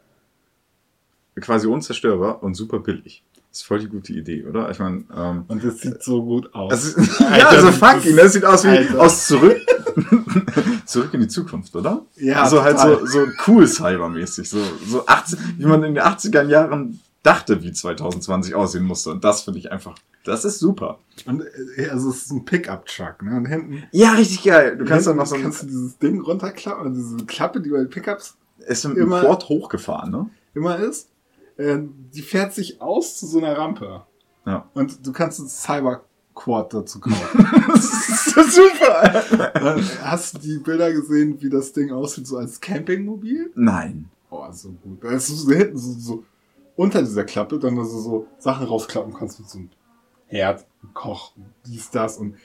[1.39, 3.23] quasi unzerstörbar und super billig.
[3.49, 4.69] Das ist voll die gute Idee, oder?
[4.69, 6.95] Ich meine, ähm, und das sieht so gut aus.
[6.95, 8.99] Also, ja, also fucking, das sieht aus wie Alter.
[8.99, 9.59] aus zurück,
[10.85, 12.05] zurück in die Zukunft, oder?
[12.15, 12.43] Ja.
[12.43, 16.99] Also halt so, so cool cybermäßig, so, so 80, wie man in den 80er Jahren
[17.23, 19.11] dachte, wie 2020 aussehen musste.
[19.11, 20.99] Und das finde ich einfach, das ist super.
[21.25, 21.43] Und
[21.77, 23.37] äh, also es ist ein Pickup-Truck, ne?
[23.37, 23.83] Und hinten.
[23.91, 24.77] Ja, richtig geil.
[24.77, 27.79] Du kannst dann noch so ein, kannst du dieses Ding runterklappen, diese Klappe, die bei
[27.79, 28.35] den Pickups
[28.67, 30.29] ist im immer, Port hochgefahren, ne?
[30.53, 31.09] Immer ist.
[31.57, 31.79] Äh,
[32.13, 34.03] die fährt sich aus zu so einer Rampe.
[34.45, 34.67] Ja.
[34.73, 35.47] Und du kannst ein
[36.33, 37.47] Cyber-Quad dazu kaufen.
[37.67, 39.23] das ist super.
[40.03, 43.51] Hast du die Bilder gesehen, wie das Ding aussieht, so als Campingmobil?
[43.55, 44.09] Nein.
[44.29, 45.03] Oh, so gut.
[45.03, 46.23] Da ist so hinten so, so
[46.75, 49.69] unter dieser Klappe, dann also so Sachen rausklappen kannst mit so einem
[50.27, 51.33] Herd, Koch,
[51.65, 52.35] dies, das und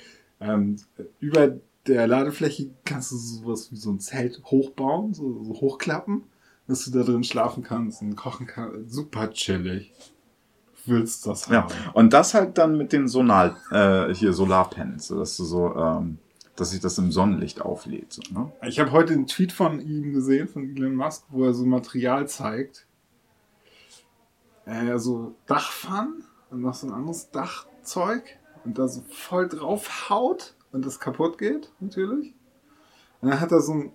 [0.40, 0.76] ähm,
[1.20, 6.24] über der Ladefläche kannst du sowas wie so ein Zelt hochbauen, so, so hochklappen
[6.66, 8.92] dass du da drin schlafen kannst und kochen kannst.
[8.92, 9.92] Super chillig.
[10.84, 11.54] Du willst das haben.
[11.54, 16.18] Ja, und das halt dann mit den Sonar, äh, hier Solarpanels, dass du so, ähm,
[16.56, 18.12] dass sich das im Sonnenlicht auflädt.
[18.12, 18.52] So, ne?
[18.62, 22.28] Ich habe heute einen Tweet von ihm gesehen, von Elon Musk, wo er so Material
[22.28, 22.86] zeigt.
[24.66, 28.24] Äh, so Dachpfannen und noch so ein anderes Dachzeug
[28.64, 32.34] und da so voll drauf haut und das kaputt geht, natürlich.
[33.20, 33.92] Und dann hat er so ein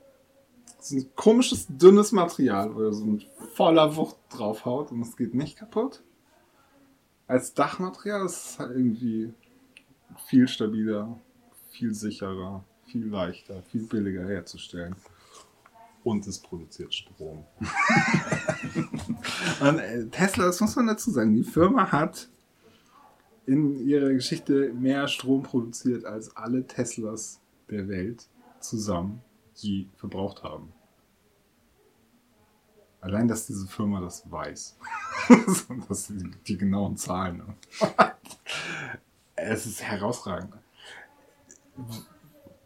[0.81, 5.33] so ein komisches, dünnes Material, wo er so mit voller Wucht draufhaut und es geht
[5.33, 6.01] nicht kaputt.
[7.29, 9.31] Als Dachmaterial ist es halt irgendwie
[10.25, 11.15] viel stabiler,
[11.69, 14.95] viel sicherer, viel leichter, viel billiger herzustellen.
[16.03, 17.45] Und es produziert Strom.
[19.59, 22.29] und äh, Tesla, das muss man dazu sagen, die Firma hat
[23.45, 27.39] in ihrer Geschichte mehr Strom produziert als alle Teslas
[27.69, 28.27] der Welt
[28.59, 29.21] zusammen
[29.53, 30.73] je verbraucht haben.
[33.01, 34.77] Allein, dass diese Firma das weiß.
[35.87, 37.37] das sind die, die genauen Zahlen.
[37.37, 37.55] Ne?
[39.35, 40.53] es ist herausragend.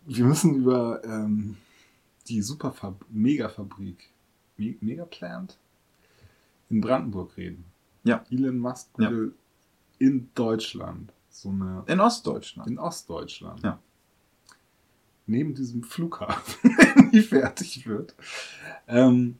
[0.06, 1.58] Wir müssen über ähm,
[2.28, 4.10] die Superfab Megafabrik,
[4.58, 5.58] Me Megaplant
[6.70, 7.66] in Brandenburg reden.
[8.04, 8.26] Ja.
[8.32, 9.12] Elon Musk Ja.
[9.12, 9.34] will
[10.00, 12.68] in Deutschland so eine In Ostdeutschland.
[12.70, 13.62] in Ostdeutschland.
[13.64, 13.80] Ja.
[15.26, 18.16] Neben diesem Flughafen, wenn die fertig wird,
[18.88, 19.38] ähm,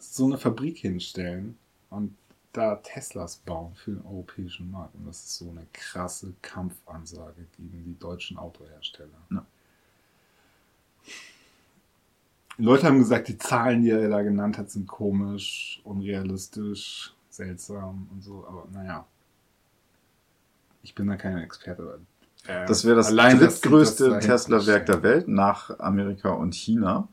[0.00, 1.56] so eine Fabrik hinstellen
[1.90, 2.16] und
[2.52, 4.94] da Teslas bauen für den europäischen Markt.
[4.96, 9.08] Und das ist so eine krasse Kampfansage gegen die deutschen Autohersteller.
[9.30, 9.46] Ja.
[12.58, 18.22] Leute haben gesagt, die Zahlen, die er da genannt hat, sind komisch, unrealistisch, seltsam und
[18.22, 19.06] so, aber naja.
[20.82, 21.82] Ich bin da kein Experte.
[22.46, 25.02] aber, äh, Das wäre das drittgrößte Tesla-Werk der.
[25.02, 27.08] Welt nach Amerika und China.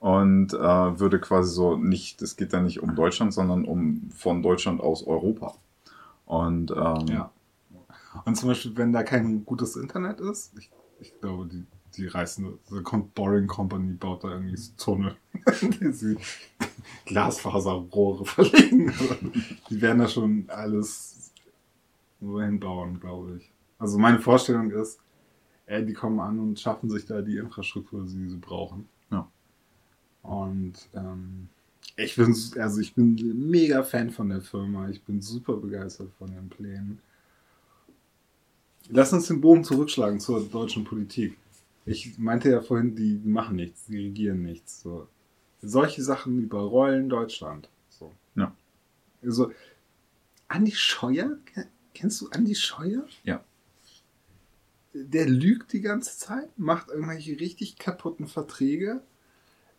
[0.00, 4.42] Und äh, würde quasi so nicht, es geht da nicht um Deutschland, sondern um von
[4.42, 5.54] Deutschland aus Europa.
[6.24, 7.30] Und ähm, Ja.
[8.24, 11.64] Und zum Beispiel, wenn da kein gutes Internet ist, ich, ich glaube, die,
[11.96, 12.82] die reißen, The
[13.14, 15.16] Boring Company baut da irgendwie so Tunnel,
[15.62, 16.16] die sie
[17.04, 18.92] Glasfaserrohre verlegen.
[19.70, 21.32] Die werden da schon alles
[22.20, 23.50] so hinbauen, glaube ich.
[23.78, 25.00] Also meine Vorstellung ist,
[25.66, 28.88] äh, die kommen an und schaffen sich da die Infrastruktur, die sie brauchen.
[30.28, 31.48] Und ähm,
[31.96, 34.88] ich bin, also ich bin mega Fan von der Firma.
[34.90, 37.00] Ich bin super begeistert von den Plänen.
[38.90, 41.36] Lass uns den Bogen zurückschlagen zur deutschen Politik.
[41.86, 44.82] Ich meinte ja vorhin, die machen nichts, die regieren nichts.
[44.82, 45.08] So.
[45.62, 47.68] Solche Sachen überrollen Deutschland.
[47.88, 48.12] So.
[48.34, 48.54] Ja.
[49.22, 49.50] Also,
[50.48, 53.06] Andi Scheuer, Ke- kennst du Andi Scheuer?
[53.24, 53.42] Ja.
[54.92, 59.02] Der lügt die ganze Zeit, macht irgendwelche richtig kaputten Verträge,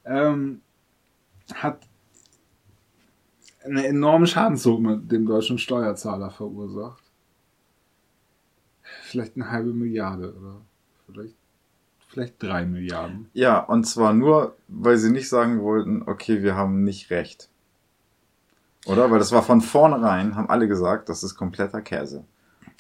[0.10, 0.62] ähm,
[1.54, 1.88] hat
[3.64, 7.04] eine enorme Schadenssumme dem deutschen Steuerzahler verursacht.
[9.04, 10.62] Vielleicht eine halbe Milliarde oder
[11.06, 11.36] vielleicht,
[12.08, 13.30] vielleicht drei Milliarden.
[13.34, 17.50] ja, und zwar nur, weil sie nicht sagen wollten, okay, wir haben nicht recht.
[18.86, 19.12] Oder?
[19.12, 22.26] Weil das war von vornherein, haben alle gesagt, das ist kompletter Käse.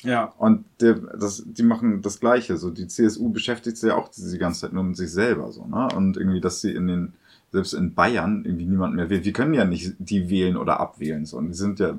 [0.03, 0.33] Ja.
[0.37, 2.57] Und der, das, die machen das Gleiche.
[2.57, 5.51] So, die CSU beschäftigt sich ja auch die ganze Zeit nur mit sich selber.
[5.51, 5.89] So, ne?
[5.95, 7.13] Und irgendwie, dass sie in den,
[7.51, 9.25] selbst in Bayern irgendwie niemand mehr wählt.
[9.25, 11.25] Wir können ja nicht die wählen oder abwählen.
[11.25, 11.37] So.
[11.37, 11.97] Und die sind ja,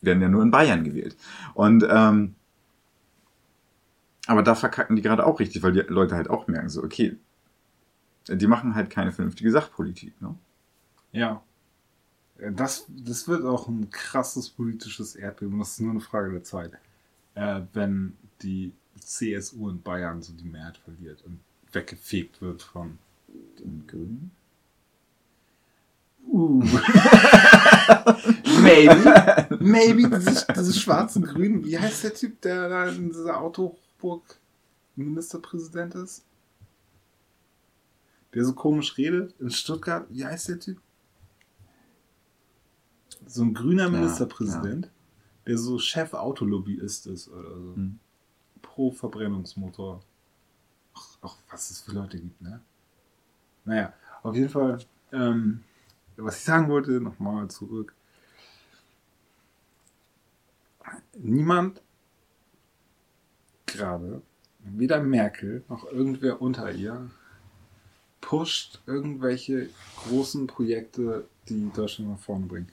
[0.00, 1.16] werden ja nur in Bayern gewählt.
[1.54, 2.34] Und, ähm,
[4.26, 7.16] aber da verkacken die gerade auch richtig, weil die Leute halt auch merken, so, okay,
[8.28, 10.20] die machen halt keine vernünftige Sachpolitik.
[10.20, 10.34] Ne?
[11.12, 11.42] Ja.
[12.38, 15.58] Äh, Das, das wird auch ein krasses politisches Erdbeben.
[15.58, 16.72] Das ist nur eine Frage der Zeit.
[17.34, 21.40] Äh, wenn die CSU in Bayern so die Mehrheit verliert und
[21.72, 22.98] weggefegt wird von.
[23.58, 24.30] Den Grünen.
[26.26, 26.60] Uh.
[28.62, 29.56] Maybe.
[29.60, 31.64] Maybe diese, diese schwarzen Grünen.
[31.64, 34.22] Wie heißt der Typ, der da in dieser Autohochburg
[34.96, 36.24] Ministerpräsident ist?
[38.34, 40.06] Der so komisch redet in Stuttgart.
[40.08, 40.78] Wie heißt der Typ?
[43.24, 44.90] So ein grüner Ministerpräsident,
[45.46, 47.74] der so Chef-Autolobbyist ist oder so.
[47.74, 47.98] Hm.
[48.62, 50.02] Pro Verbrennungsmotor.
[50.94, 52.60] Ach, ach, was es für Leute gibt, ne?
[53.64, 54.78] Naja, auf jeden Fall,
[55.12, 55.62] ähm,
[56.16, 57.94] was ich sagen wollte, nochmal zurück.
[61.18, 61.82] Niemand
[63.66, 64.22] gerade,
[64.60, 67.10] weder Merkel noch irgendwer unter ihr,
[68.20, 69.68] pusht irgendwelche
[70.04, 72.68] großen Projekte, die Deutschland nach vorne bringen.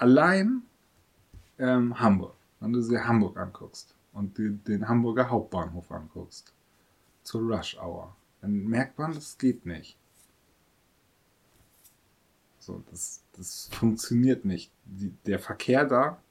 [0.00, 0.62] Allein
[1.58, 6.54] ähm, Hamburg, wenn du dir Hamburg anguckst und dir den Hamburger Hauptbahnhof anguckst,
[7.22, 9.98] zur Rush Hour, dann merkt man, das geht nicht.
[12.58, 14.72] So, das, das funktioniert nicht.
[14.86, 16.22] Die, der Verkehr da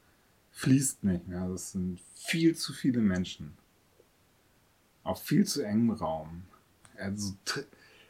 [0.50, 1.48] fließt nicht mehr.
[1.48, 3.56] Das sind viel zu viele Menschen.
[5.04, 6.42] Auf viel zu engem Raum.
[6.98, 7.36] Also,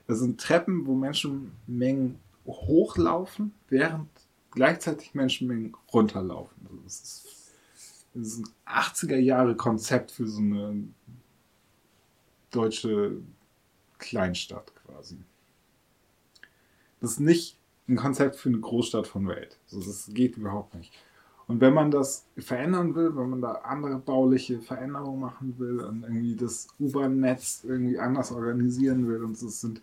[0.08, 4.08] das sind Treppen, wo Menschenmengen hochlaufen, während
[4.52, 6.68] gleichzeitig Menschenmengen runterlaufen.
[6.70, 7.28] Also Das ist,
[8.14, 10.84] das ist ein 80er Jahre Konzept für so eine
[12.52, 13.22] deutsche
[13.98, 15.18] Kleinstadt quasi.
[17.00, 17.58] Das ist nicht
[17.88, 19.58] ein Konzept für eine Großstadt von Welt.
[19.72, 20.94] Das geht überhaupt nicht.
[21.48, 26.04] Und wenn man das verändern will, wenn man da andere bauliche Veränderungen machen will und
[26.04, 29.82] irgendwie das U-Bahn-Netz irgendwie anders organisieren will, und das sind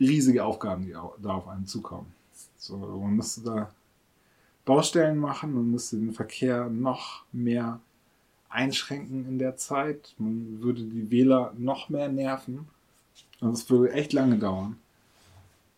[0.00, 2.12] riesige Aufgaben, die da auf einen zukommen.
[2.56, 3.70] So, man müsste da
[4.64, 7.80] Baustellen machen, man müsste den Verkehr noch mehr
[8.48, 10.14] einschränken in der Zeit.
[10.18, 12.68] Man würde die Wähler noch mehr nerven.
[13.40, 14.78] Und es würde echt lange dauern.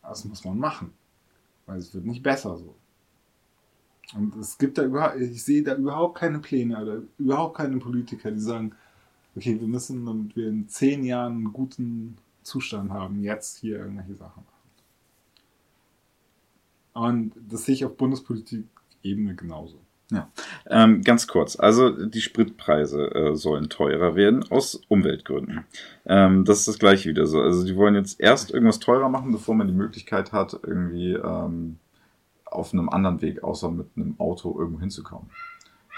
[0.02, 0.92] Das muss man machen.
[1.66, 2.74] Weil es wird nicht besser so.
[4.14, 8.30] Und es gibt da überhaupt, ich sehe da überhaupt keine Pläne oder überhaupt keine Politiker,
[8.30, 8.72] die sagen,
[9.36, 14.16] okay, wir müssen, damit wir in zehn Jahren einen guten Zustand haben, jetzt hier irgendwelche
[14.16, 14.59] Sachen machen.
[16.92, 19.80] Und das sehe ich auf Bundespolitik-Ebene genauso.
[20.68, 25.64] Ähm, ganz kurz, also die Spritpreise äh, sollen teurer werden aus Umweltgründen.
[26.04, 27.40] Ähm, das ist das gleiche wieder so.
[27.40, 31.78] Also die wollen jetzt erst irgendwas teurer machen, bevor man die Möglichkeit hat, irgendwie ähm,
[32.44, 35.30] auf einem anderen Weg, außer mit einem Auto irgendwo hinzukommen.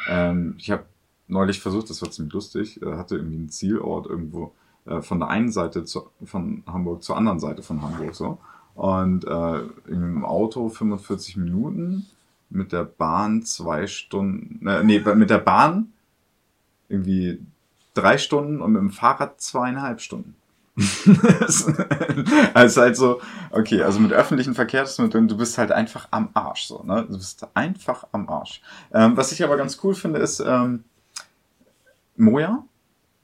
[0.09, 0.85] Ähm, ich habe
[1.28, 4.52] neulich versucht, das war ziemlich lustig, äh, hatte irgendwie einen Zielort irgendwo
[4.85, 8.38] äh, von der einen Seite zu, von Hamburg zur anderen Seite von Hamburg so.
[8.74, 12.06] Und äh, im Auto 45 Minuten,
[12.50, 15.92] mit der Bahn zwei Stunden, äh, nee, mit der Bahn
[16.88, 17.40] irgendwie
[17.94, 20.35] drei Stunden und mit dem Fahrrad zweieinhalb Stunden.
[22.54, 26.82] also halt so, okay, also mit öffentlichen Verkehrsmitteln, du bist halt einfach am Arsch, so,
[26.82, 27.04] ne?
[27.06, 28.62] Du bist einfach am Arsch.
[28.92, 30.85] Ähm, was ich aber ganz cool finde, ist ähm,
[32.16, 32.64] Moja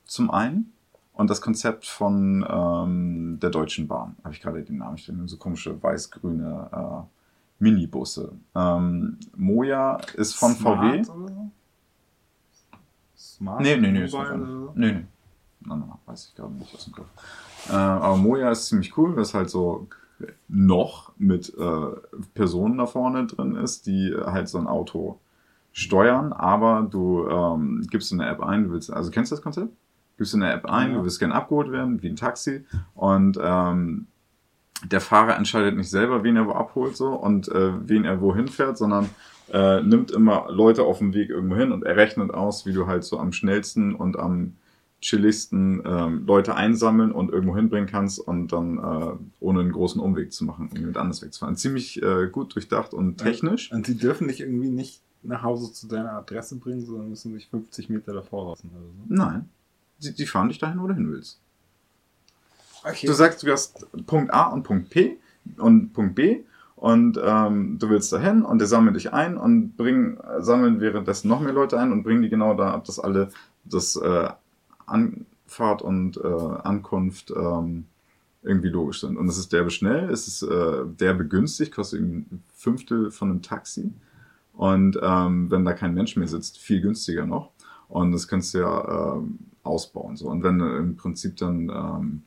[0.04, 0.72] zum einen
[1.18, 4.14] und das Konzept von ähm, der Deutschen Bahn.
[4.22, 8.32] Habe ich gerade den Namen, ich finde so komische weiß-grüne äh, Minibusse.
[8.54, 11.02] Ähm, Moja ist von VW.
[11.02, 11.50] Smart oder so?
[13.16, 13.60] Smart?
[13.62, 14.92] Nee, nee, nee, Mobile nee, nee.
[14.92, 15.08] Nein,
[15.66, 17.08] nein, nein, weiß ich gerade nicht aus dem Kopf.
[17.68, 19.88] Äh, aber Moja ist ziemlich cool, weil es halt so
[20.46, 25.18] noch mit äh, Personen da vorne drin ist, die halt so ein Auto
[25.72, 29.42] steuern, aber du ähm, gibst in der App ein, du willst, also kennst du das
[29.42, 29.72] Konzept?
[30.18, 30.96] Gibst in der App ein, Ja.
[30.98, 34.06] du willst gerne abgeholt werden, wie ein Taxi und ähm,
[34.90, 38.46] der Fahrer entscheidet nicht selber, wen er wo abholt so und äh, wen er wohin
[38.48, 39.08] fährt, sondern
[39.52, 42.86] äh, nimmt immer Leute auf dem Weg irgendwo hin und er rechnet aus, wie du
[42.86, 44.54] halt so am schnellsten und am
[45.00, 50.32] chilligsten ähm, Leute einsammeln und irgendwo hinbringen kannst und dann äh, ohne einen großen Umweg
[50.32, 51.56] zu machen, irgendwie mit anders wegzufahren.
[51.56, 53.72] Ziemlich äh, gut durchdacht und technisch.
[53.72, 57.48] Und die dürfen dich irgendwie nicht nach Hause zu deiner Adresse bringen, sondern müssen sich
[57.48, 58.92] 50 Meter davor lassen oder so.
[59.08, 59.48] Nein.
[59.98, 61.40] Die, die fahren dich dahin, wo du hin willst.
[62.84, 63.06] Okay.
[63.06, 65.18] Du sagst, du hast Punkt A und Punkt P
[65.56, 66.44] und Punkt B
[66.76, 71.40] und ähm, du willst dahin und der sammelt dich ein und bringen, sammeln währenddessen noch
[71.40, 73.30] mehr Leute ein und bringen die genau da ab, dass alle
[73.64, 74.28] das äh,
[74.86, 76.20] Anfahrt und äh,
[76.62, 77.86] Ankunft ähm,
[78.42, 79.16] irgendwie logisch sind.
[79.16, 83.30] Und es ist derbe schnell, es ist äh, derbe günstig, kostet irgendwie ein Fünftel von
[83.30, 83.92] einem Taxi.
[84.52, 87.50] Und ähm, wenn da kein Mensch mehr sitzt, viel günstiger noch.
[87.88, 90.16] Und das kannst du ja ähm, ausbauen.
[90.16, 90.28] So.
[90.28, 92.22] Und wenn du im Prinzip dann, ähm,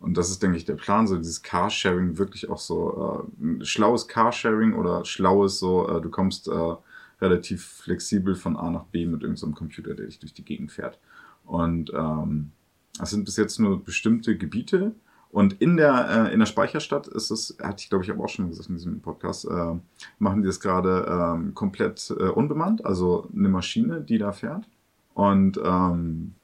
[0.00, 4.06] und das ist, denke ich, der Plan, so dieses Carsharing wirklich auch so äh, schlaues
[4.06, 6.74] Carsharing oder schlaues so, äh, du kommst äh,
[7.20, 10.72] relativ flexibel von A nach B mit irgendeinem so Computer, der dich durch die Gegend
[10.72, 10.98] fährt.
[11.44, 12.52] Und ähm,
[12.98, 14.94] das sind bis jetzt nur bestimmte Gebiete.
[15.30, 18.50] Und in der, äh, in der Speicherstadt ist es, hatte ich glaube ich auch schon
[18.50, 19.74] gesagt in diesem Podcast, äh,
[20.18, 24.68] machen die das gerade ähm, komplett äh, unbemannt, also eine Maschine, die da fährt.
[25.14, 26.34] Und ähm,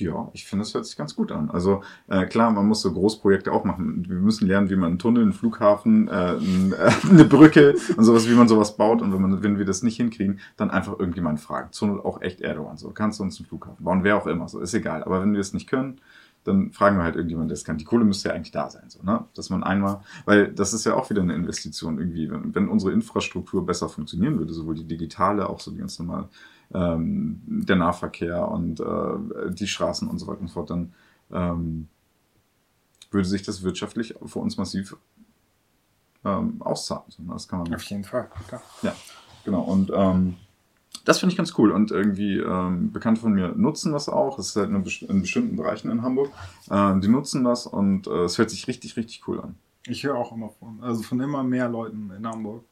[0.00, 1.50] ja, ich finde, es hört sich ganz gut an.
[1.50, 4.04] Also äh, klar, man muss so Großprojekte auch machen.
[4.08, 8.28] Wir müssen lernen, wie man einen Tunnel, einen Flughafen, äh, äh, eine Brücke und sowas,
[8.28, 9.02] wie man sowas baut.
[9.02, 11.68] Und wenn, man, wenn wir das nicht hinkriegen, dann einfach irgendjemand fragen.
[11.72, 12.76] Zur auch echt Erdogan.
[12.76, 14.04] So, kannst du uns einen Flughafen bauen?
[14.04, 14.48] Wer auch immer.
[14.48, 15.02] So, ist egal.
[15.04, 16.00] Aber wenn wir es nicht können,
[16.44, 17.78] dann fragen wir halt irgendjemand, der es kann.
[17.78, 19.24] Die Kohle müsste ja eigentlich da sein, so, ne?
[19.34, 22.30] Dass man einmal, weil das ist ja auch wieder eine Investition irgendwie.
[22.30, 26.28] Wenn, wenn unsere Infrastruktur besser funktionieren würde, sowohl die digitale, auch so die ganz normale,
[26.74, 30.92] ähm, der Nahverkehr und äh, die Straßen und so weiter und so fort, dann
[31.32, 31.88] ähm,
[33.10, 34.96] würde sich das wirtschaftlich für uns massiv
[36.24, 37.04] ähm, auszahlen.
[37.28, 38.62] Das kann man Auf jeden Fall, klar.
[38.82, 38.94] ja,
[39.44, 39.62] genau.
[39.62, 40.34] Und ähm,
[41.04, 41.70] das finde ich ganz cool.
[41.70, 44.36] Und irgendwie ähm, Bekannte von mir nutzen das auch.
[44.36, 46.30] Das ist halt best- in bestimmten Bereichen in Hamburg.
[46.70, 49.54] Ähm, die nutzen das und äh, es hört sich richtig, richtig cool an.
[49.86, 52.62] Ich höre auch immer von, also von immer mehr Leuten in Hamburg,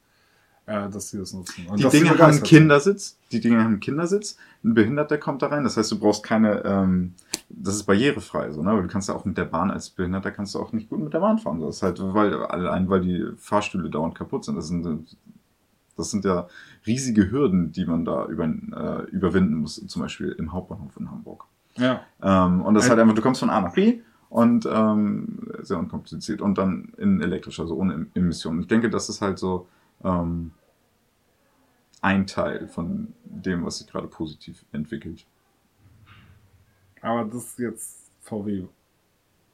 [0.67, 1.67] äh, dass sie das nutzen.
[1.69, 2.43] Und Die Dinge haben.
[2.43, 3.17] Kindersitz.
[3.33, 4.37] Die Dinge haben einen Kindersitz.
[4.65, 5.65] Ein Behinderter kommt da rein.
[5.65, 7.15] Das heißt, du brauchst keine, ähm,
[7.49, 8.73] das ist barrierefrei, so, ne?
[8.73, 11.01] Weil du kannst ja auch mit der Bahn als Behinderter kannst du auch nicht gut
[11.01, 11.61] mit der Bahn fahren.
[11.61, 14.57] Das ist halt, weil, allein weil die Fahrstühle dauernd kaputt sind.
[14.57, 15.17] Das sind,
[15.97, 16.49] das sind ja
[16.87, 21.45] riesige Hürden, die man da über, äh, überwinden muss, zum Beispiel im Hauptbahnhof in Hamburg.
[21.77, 22.01] Ja.
[22.23, 25.79] Ähm, und das ist halt einfach, du kommst von A nach B und ähm, sehr
[25.79, 28.61] unkompliziert und dann in elektrisch, also ohne Em- Emissionen.
[28.61, 29.69] Ich denke, das ist halt so
[30.05, 30.53] ähm,
[32.03, 35.27] ein Teil von dem, was sich gerade positiv entwickelt.
[37.03, 38.65] Aber das ist jetzt VW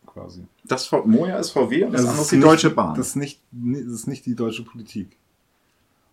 [0.06, 0.46] quasi.
[0.64, 2.94] Das V- Moja ist VW und das, Also andere es ist die nicht- Deutsche Bahn.
[2.94, 5.16] Das ist nicht, das ist nicht die deutsche Politik.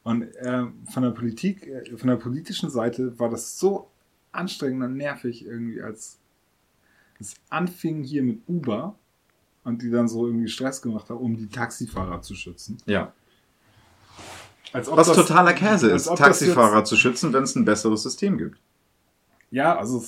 [0.04, 3.90] Und äh, von der Politik, äh, von der politischen Seite war das so
[4.32, 6.20] anstrengend und nervig irgendwie, als
[7.20, 8.96] es anfing hier mit Uber
[9.66, 12.78] und die dann so irgendwie Stress gemacht haben, um die Taxifahrer zu schützen.
[12.86, 13.14] ja.
[14.74, 18.60] Was das- totaler Käse ist, Taxifahrer zu schützen, wenn es ein besseres System gibt.
[19.52, 20.04] Ja, also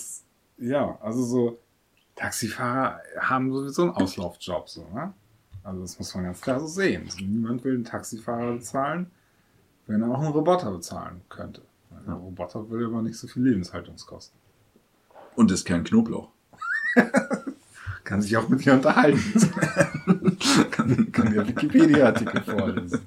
[0.58, 1.60] ja, also so
[2.16, 5.14] Taxifahrer haben sowieso einen Auslaufjob, so, ne?
[5.64, 7.04] Also das muss man ganz klar so sehen.
[7.06, 9.10] Also niemand will einen Taxifahrer bezahlen,
[9.88, 11.62] wenn er auch einen Roboter bezahlen könnte.
[11.92, 12.14] Ein Ja.
[12.14, 14.38] Roboter will aber nicht so viel Lebenshaltungskosten.
[15.36, 16.30] Und ist kein Knoblauch.
[18.04, 19.22] Kann sich auch mit dir unterhalten.
[20.72, 23.00] kann, kann dir Wikipedia-Artikel vorlesen.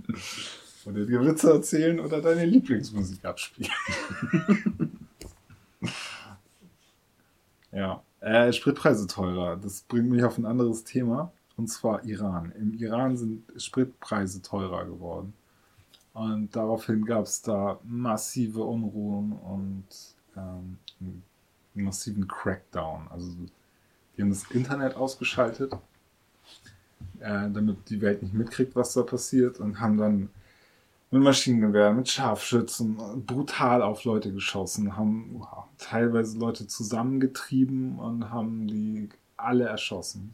[0.87, 3.71] Oder dir Witze erzählen oder deine Lieblingsmusik abspielen.
[7.73, 8.03] ja.
[8.21, 9.57] Äh, Spritpreise teurer.
[9.57, 11.33] Das bringt mich auf ein anderes Thema.
[11.57, 12.53] Und zwar Iran.
[12.59, 15.35] Im Iran sind Spritpreise teurer geworden.
[16.15, 19.85] Und daraufhin gab es da massive Unruhen und
[20.37, 23.09] ähm, einen massiven Crackdown.
[23.11, 23.33] Also
[24.17, 25.73] die haben das Internet ausgeschaltet,
[27.19, 30.31] äh, damit die Welt nicht mitkriegt, was da passiert und haben dann
[31.15, 38.67] mit Maschinengewehren, mit Scharfschützen brutal auf Leute geschossen, haben wow, teilweise Leute zusammengetrieben und haben
[38.67, 40.33] die alle erschossen.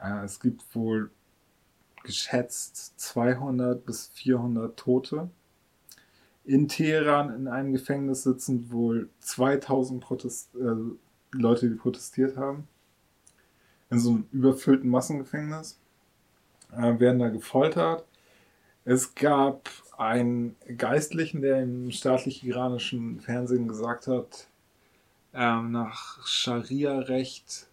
[0.00, 1.10] Äh, es gibt wohl
[2.04, 5.30] geschätzt 200 bis 400 Tote.
[6.44, 10.76] In Teheran in einem Gefängnis sitzen wohl 2000 Protest äh,
[11.32, 12.68] Leute, die protestiert haben.
[13.90, 15.76] In so einem überfüllten Massengefängnis.
[16.70, 18.04] Äh, werden da gefoltert.
[18.84, 24.48] Es gab einen Geistlichen, der im staatlich-iranischen Fernsehen gesagt hat,
[25.34, 27.68] ähm, nach Scharia-Recht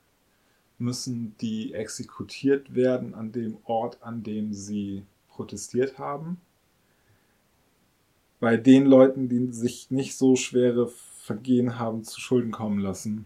[0.78, 6.42] müssen die exekutiert werden an dem Ort, an dem sie protestiert haben.
[8.40, 13.26] Bei den Leuten, die sich nicht so schwere Vergehen haben zu Schulden kommen lassen,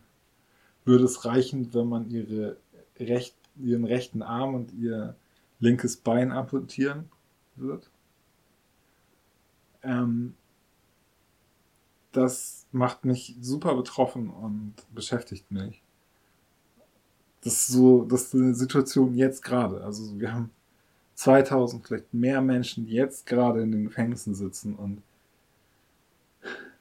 [0.86, 2.58] würde es reichen, wenn man ihre
[3.00, 5.16] recht, ihren rechten Arm und ihr
[5.60, 7.10] linkes Bein amputieren
[7.56, 7.90] wird.
[9.84, 10.36] Ähm,
[12.12, 15.82] das macht mich super betroffen und beschäftigt mich.
[17.42, 19.84] Das ist so, das ist eine Situation jetzt gerade.
[19.84, 20.50] Also wir haben
[21.16, 25.02] 2000, vielleicht mehr Menschen, die jetzt gerade in den Gefängnissen sitzen und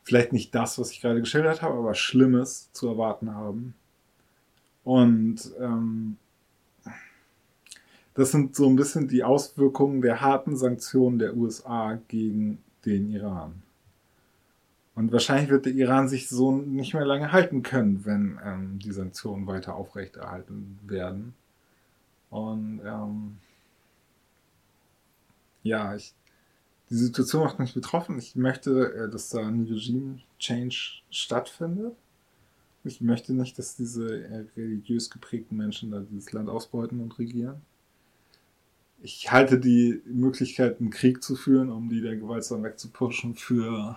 [0.02, 3.74] vielleicht nicht das, was ich gerade geschildert habe, aber Schlimmes zu erwarten haben.
[4.82, 6.16] Und ähm,
[8.14, 13.62] das sind so ein bisschen die Auswirkungen der harten Sanktionen der USA gegen den Iran.
[14.94, 18.90] Und wahrscheinlich wird der Iran sich so nicht mehr lange halten können, wenn ähm, die
[18.90, 21.34] Sanktionen weiter aufrechterhalten werden.
[22.30, 23.38] Und ähm,
[25.62, 26.14] ja, ich,
[26.90, 28.18] die Situation macht mich betroffen.
[28.18, 31.94] Ich möchte, äh, dass da ein Regime-Change stattfindet.
[32.84, 37.60] Ich möchte nicht, dass diese äh, religiös geprägten Menschen da dieses Land ausbeuten und regieren.
[39.00, 43.96] Ich halte die Möglichkeit, einen Krieg zu führen, um die der gewaltsam wegzupushen, für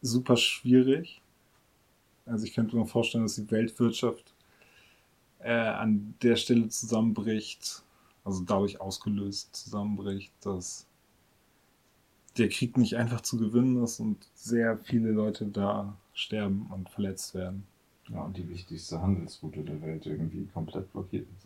[0.00, 1.20] super schwierig.
[2.24, 4.34] Also ich könnte mir vorstellen, dass die Weltwirtschaft
[5.40, 7.82] äh, an der Stelle zusammenbricht,
[8.24, 10.86] also dadurch ausgelöst zusammenbricht, dass
[12.38, 17.34] der Krieg nicht einfach zu gewinnen ist und sehr viele Leute da sterben und verletzt
[17.34, 17.64] werden.
[18.08, 21.45] Ja, und die wichtigste Handelsroute der Welt irgendwie komplett blockiert ist.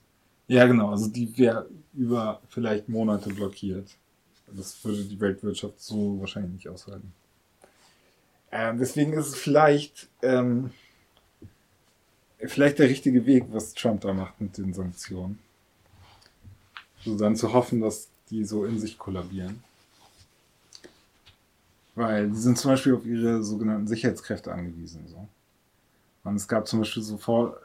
[0.50, 3.88] Ja, genau, also die wäre über vielleicht Monate blockiert.
[4.48, 7.12] Das würde die Weltwirtschaft so wahrscheinlich nicht aushalten.
[8.50, 10.72] Ähm, deswegen ist es vielleicht, ähm,
[12.40, 15.38] vielleicht der richtige Weg, was Trump da macht mit den Sanktionen.
[17.04, 19.62] So dann zu hoffen, dass die so in sich kollabieren.
[21.94, 25.06] Weil die sind zum Beispiel auf ihre sogenannten Sicherheitskräfte angewiesen.
[25.06, 25.28] So.
[26.22, 27.18] Und es gab zum Beispiel so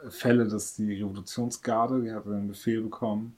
[0.08, 3.36] Fälle, dass die Revolutionsgarde, die hatte einen Befehl bekommen,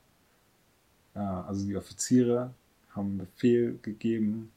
[1.15, 2.55] also die Offiziere
[2.95, 4.53] haben einen Befehl gegeben,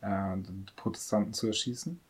[0.00, 2.00] äh, die Protestanten zu erschießen.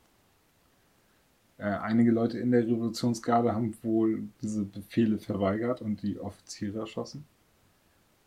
[1.58, 7.24] Äh, einige Leute in der Revolutionsgarde haben wohl diese Befehle verweigert und die Offiziere erschossen.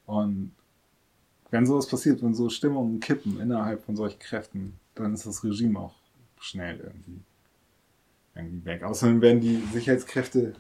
[0.06, 0.52] Und
[1.50, 5.80] wenn sowas passiert, wenn so Stimmungen kippen innerhalb von solchen Kräften, dann ist das Regime
[5.80, 5.96] auch
[6.40, 7.22] schnell irgendwie,
[8.36, 8.84] irgendwie weg.
[8.84, 10.54] Außerdem werden die Sicherheitskräfte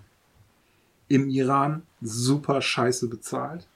[1.07, 3.67] im Iran super scheiße bezahlt,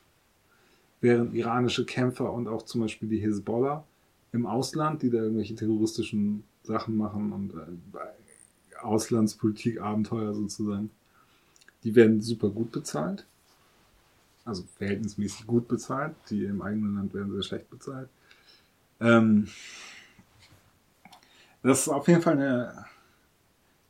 [1.01, 3.83] während iranische Kämpfer und auch zum Beispiel die Hezbollah
[4.31, 10.91] im Ausland, die da irgendwelche terroristischen Sachen machen und äh, Auslandspolitik, Abenteuer sozusagen,
[11.83, 13.25] die werden super gut bezahlt.
[14.45, 16.15] Also verhältnismäßig gut bezahlt.
[16.29, 18.09] Die im eigenen Land werden sehr schlecht bezahlt.
[18.99, 19.47] Ähm,
[21.63, 22.85] das ist auf jeden Fall eine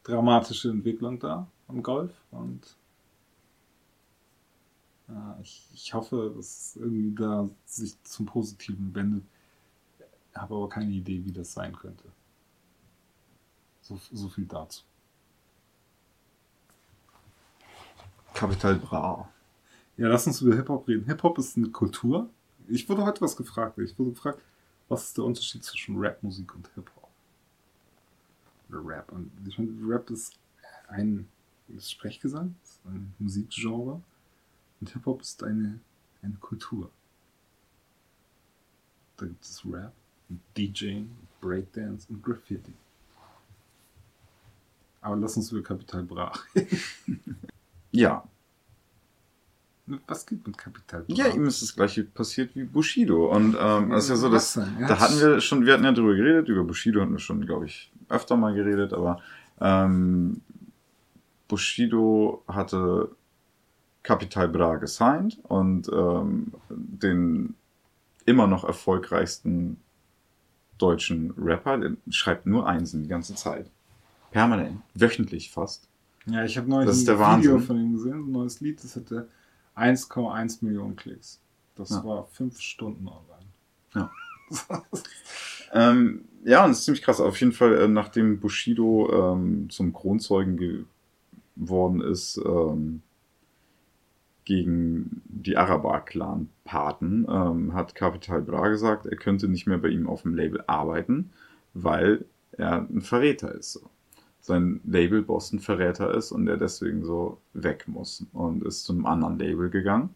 [0.07, 2.77] dramatische Entwicklung da am Golf und
[5.09, 9.23] äh, ich, ich hoffe, dass es irgendwie da sich zum Positiven wendet.
[10.33, 12.05] Habe aber keine Idee, wie das sein könnte.
[13.81, 14.83] So, so viel dazu.
[18.33, 19.29] Kapital Bra.
[19.97, 21.05] Ja, lass uns über Hip-Hop reden.
[21.05, 22.29] Hip-Hop ist eine Kultur.
[22.67, 23.77] Ich wurde heute was gefragt.
[23.79, 24.41] Ich wurde gefragt,
[24.87, 27.06] was ist der Unterschied zwischen Rap-Musik und Hip-Hop?
[28.69, 29.11] Rap.
[29.11, 30.37] Und ich meine, Rap ist
[30.87, 31.27] ein
[31.69, 34.01] ist Sprechgesang, ist ein Musikgenre.
[34.79, 35.79] Und Hip-Hop ist eine,
[36.21, 36.91] eine Kultur.
[39.17, 39.93] Da gibt es Rap,
[40.55, 41.09] DJing,
[41.41, 42.73] Breakdance und Graffiti.
[45.01, 46.79] Aber lass uns über Kapital Bra reden.
[47.91, 48.27] Ja.
[50.07, 51.15] Was geht mit Kapital Bra?
[51.15, 53.31] Ja, ihm ist das gleiche passiert wie Bushido.
[53.33, 54.55] Und ähm, es ist ja so, dass?
[54.55, 57.45] Ja, da hatten wir schon, wir hatten ja drüber geredet, über Bushido hatten wir schon,
[57.45, 59.21] glaube ich, öfter mal geredet, aber
[59.61, 60.41] ähm,
[61.47, 63.09] Bushido hatte
[64.03, 67.55] Capital Bra gesigned und ähm, den
[68.25, 69.77] immer noch erfolgreichsten
[70.77, 73.69] deutschen Rapper, der schreibt nur Einsen die ganze Zeit.
[74.31, 75.87] Permanent, wöchentlich fast.
[76.25, 77.19] Ja, ich habe neulich Das ein Video
[77.53, 77.59] Wahnsinn.
[77.61, 79.29] von ihm gesehen, ein neues Lied, das hatte
[79.77, 81.39] 1,1 Millionen Klicks.
[81.75, 82.03] Das Ja.
[82.03, 83.45] war fünf Stunden online.
[83.95, 84.11] Ja.
[85.73, 87.19] Ähm, ja, und das ist ziemlich krass.
[87.19, 90.87] Auf jeden Fall, äh, nachdem Bushido ähm, zum Kronzeugen
[91.57, 93.01] geworden ist ähm,
[94.45, 100.21] gegen die Araber-Clan-Paten, ähm, hat Capital Bra gesagt, er könnte nicht mehr bei ihm auf
[100.21, 101.31] dem Label arbeiten,
[101.73, 102.23] weil
[102.53, 103.73] er ein Verräter ist.
[103.73, 103.89] So.
[104.47, 109.05] Sein Labelboss ein Verräter ist und er deswegen so weg muss und ist zu einem
[109.05, 110.11] anderen Label gegangen.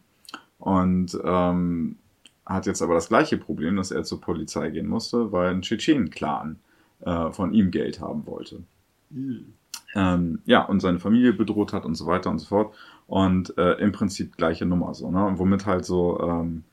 [0.58, 1.96] Und ähm,
[2.46, 6.58] hat jetzt aber das gleiche Problem, dass er zur Polizei gehen musste, weil ein Tschetschenen-Clan
[7.00, 8.62] äh, von ihm Geld haben wollte.
[9.94, 12.74] Ähm, ja, und seine Familie bedroht hat und so weiter und so fort.
[13.06, 15.34] Und äh, im Prinzip gleiche Nummer so, ne?
[15.36, 16.64] Womit halt so, ähm,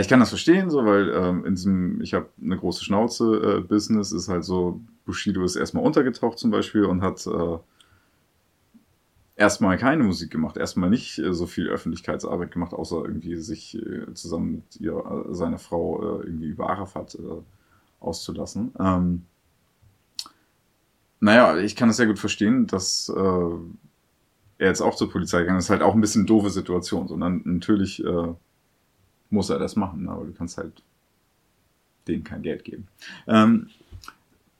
[0.00, 3.76] ich kann das verstehen, so, weil ähm, in diesem, ich habe eine große Schnauze äh,
[3.76, 7.58] ist halt so, Bushido ist erstmal untergetaucht zum Beispiel und hat äh,
[9.36, 14.12] erstmal keine Musik gemacht, erstmal nicht äh, so viel Öffentlichkeitsarbeit gemacht, außer irgendwie sich äh,
[14.14, 17.16] zusammen mit ihr, äh, seiner Frau äh, irgendwie über Arafat
[18.00, 18.72] auszulassen.
[18.78, 19.22] Ähm,
[21.20, 23.58] naja, ich kann es sehr gut verstehen, dass er
[24.58, 25.70] jetzt auch zur Polizei gegangen ist.
[25.70, 28.04] Halt auch ein bisschen doofe Situation, sondern natürlich
[29.34, 30.82] muss er das machen, aber du kannst halt
[32.08, 32.86] denen kein Geld geben.
[33.26, 33.68] Ähm,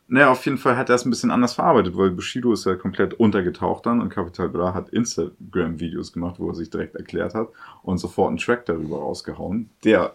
[0.06, 2.74] naja, auf jeden Fall hat er es ein bisschen anders verarbeitet, weil Bushido ist ja
[2.74, 7.48] komplett untergetaucht dann und Capital Bra hat Instagram-Videos gemacht, wo er sich direkt erklärt hat
[7.82, 10.12] und sofort einen Track darüber rausgehauen, der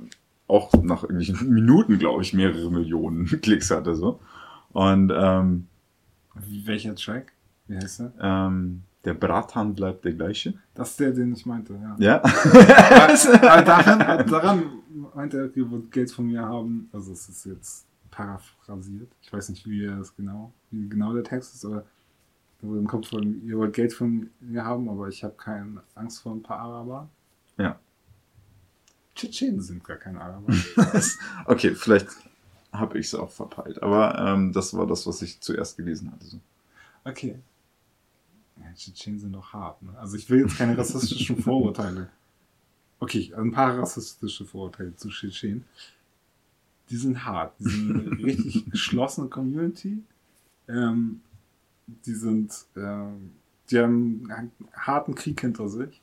[0.47, 3.95] auch nach irgendwelchen Minuten, glaube ich, mehrere Millionen Klicks hatte.
[3.95, 4.19] so
[4.71, 5.67] Und ähm,
[6.35, 7.33] welcher Track?
[7.67, 8.13] Wie heißt der?
[8.21, 10.53] ähm, der Bratan bleibt der gleiche.
[10.73, 11.95] Das ist der, den ich meinte, ja.
[11.99, 12.21] Ja.
[13.41, 14.63] Aber daran, daran
[15.15, 16.89] meinte er, ihr wollt Geld von mir haben.
[16.91, 19.11] Also es ist jetzt paraphrasiert.
[19.21, 21.83] Ich weiß nicht, wie er das genau, wie genau der Text ist, aber
[22.61, 26.33] im Kopf von, ihr wollt Geld von mir haben, aber ich habe keine Angst vor
[26.33, 27.07] ein paar Araber.
[27.57, 27.79] Ja.
[29.15, 30.53] Tschetschenen sind gar keine Araber.
[31.45, 32.09] okay, vielleicht
[32.73, 33.81] habe ich es auch verpeilt.
[33.81, 36.25] Aber ähm, das war das, was ich zuerst gelesen hatte.
[36.25, 36.39] So.
[37.05, 37.39] Okay.
[38.73, 39.81] Tschetschenen sind doch hart.
[39.81, 39.97] Ne?
[39.97, 42.09] Also ich will jetzt keine rassistischen Vorurteile.
[42.99, 45.65] Okay, ein paar rassistische Vorurteile zu Tschetschenen.
[46.89, 47.53] Die sind hart.
[47.59, 50.03] Die sind eine richtig geschlossene Community.
[50.67, 51.21] Ähm,
[52.05, 53.31] die sind, ähm,
[53.69, 56.01] die haben einen harten Krieg hinter sich.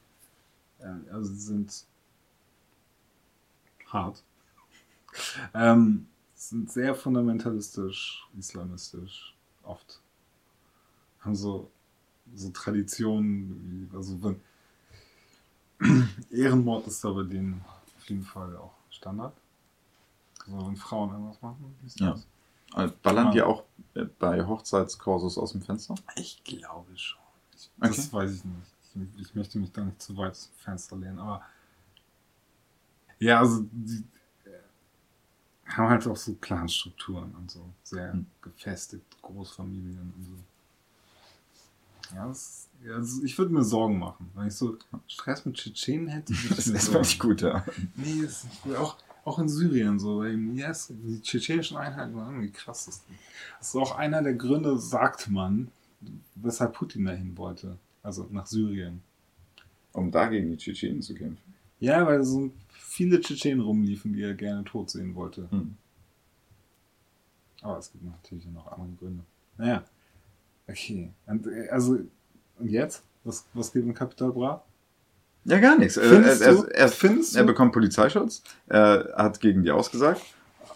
[0.80, 1.84] Ähm, also sie sind
[3.86, 4.22] hart.
[5.54, 10.00] Ähm, sind sehr fundamentalistisch, islamistisch, oft.
[11.20, 11.70] Haben so,
[12.34, 14.40] so Traditionen, wie, also wenn,
[16.30, 17.64] Ehrenmord ist da bei denen
[17.96, 19.34] auf jeden Fall auch Standard.
[20.46, 22.12] Also wenn Frauen irgendwas machen, ist Ja.
[22.12, 22.26] das?
[22.74, 23.64] Äh, Ballern die auch
[23.94, 25.94] äh, bei Hochzeitskursus aus dem Fenster?
[26.16, 27.20] Ich glaube schon.
[27.54, 27.88] Ich, Okay.
[27.88, 28.72] Das weiß ich nicht.
[29.14, 31.42] Ich, ich möchte mich da nicht zu weit aus dem Fenster lehnen, aber
[33.18, 34.04] ja, also die
[34.44, 34.50] äh,
[35.66, 37.72] haben halt auch so Clanstrukturen und so.
[37.82, 38.26] Sehr Hm.
[38.42, 40.32] gefestigt, Großfamilien und so.
[42.14, 44.30] Ja, das, also ich würde mir Sorgen machen.
[44.34, 44.76] Wenn ich so
[45.06, 47.64] Stress mit Tschetschenen hätte, Das ist nicht gut, ja.
[47.94, 48.76] Nee, das ist nicht gut.
[48.76, 50.20] Auch, auch in Syrien so.
[50.20, 52.86] Weil yes, die tschetschenischen Einheiten waren irgendwie krass.
[52.86, 55.68] Das ist auch einer der Gründe, sagt man,
[56.36, 57.76] weshalb Putin dahin wollte.
[58.02, 59.02] Also nach Syrien.
[59.92, 61.54] Um da gegen die Tschetschenen zu kämpfen.
[61.80, 65.50] Ja, weil so viele Tschetschenen rumliefen, die er gerne tot sehen wollte.
[65.50, 65.76] Hm.
[67.62, 69.24] Aber es gibt natürlich noch andere Gründe.
[69.58, 69.84] Naja.
[70.68, 71.12] Okay.
[71.26, 71.98] Und, äh, also,
[72.58, 73.02] und jetzt?
[73.24, 74.64] Was, was geht in Capital Bra?
[75.44, 75.96] Ja, gar nichts.
[75.96, 80.22] Er, Findest er, er, er, er bekommt Polizeischutz, er hat gegen die ausgesagt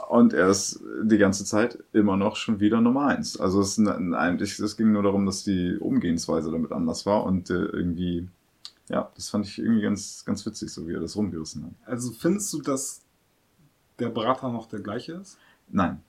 [0.09, 3.39] und er ist die ganze Zeit immer noch schon wieder Nummer eins.
[3.39, 7.55] Also es, eigentlich, es ging nur darum, dass die Umgehensweise damit anders war und äh,
[7.55, 8.29] irgendwie,
[8.89, 11.73] ja, das fand ich irgendwie ganz, ganz witzig, so wie er das rumgerissen hat.
[11.87, 13.03] Also findest du, dass
[13.99, 15.37] der Berater noch der gleiche ist?
[15.69, 16.01] Nein.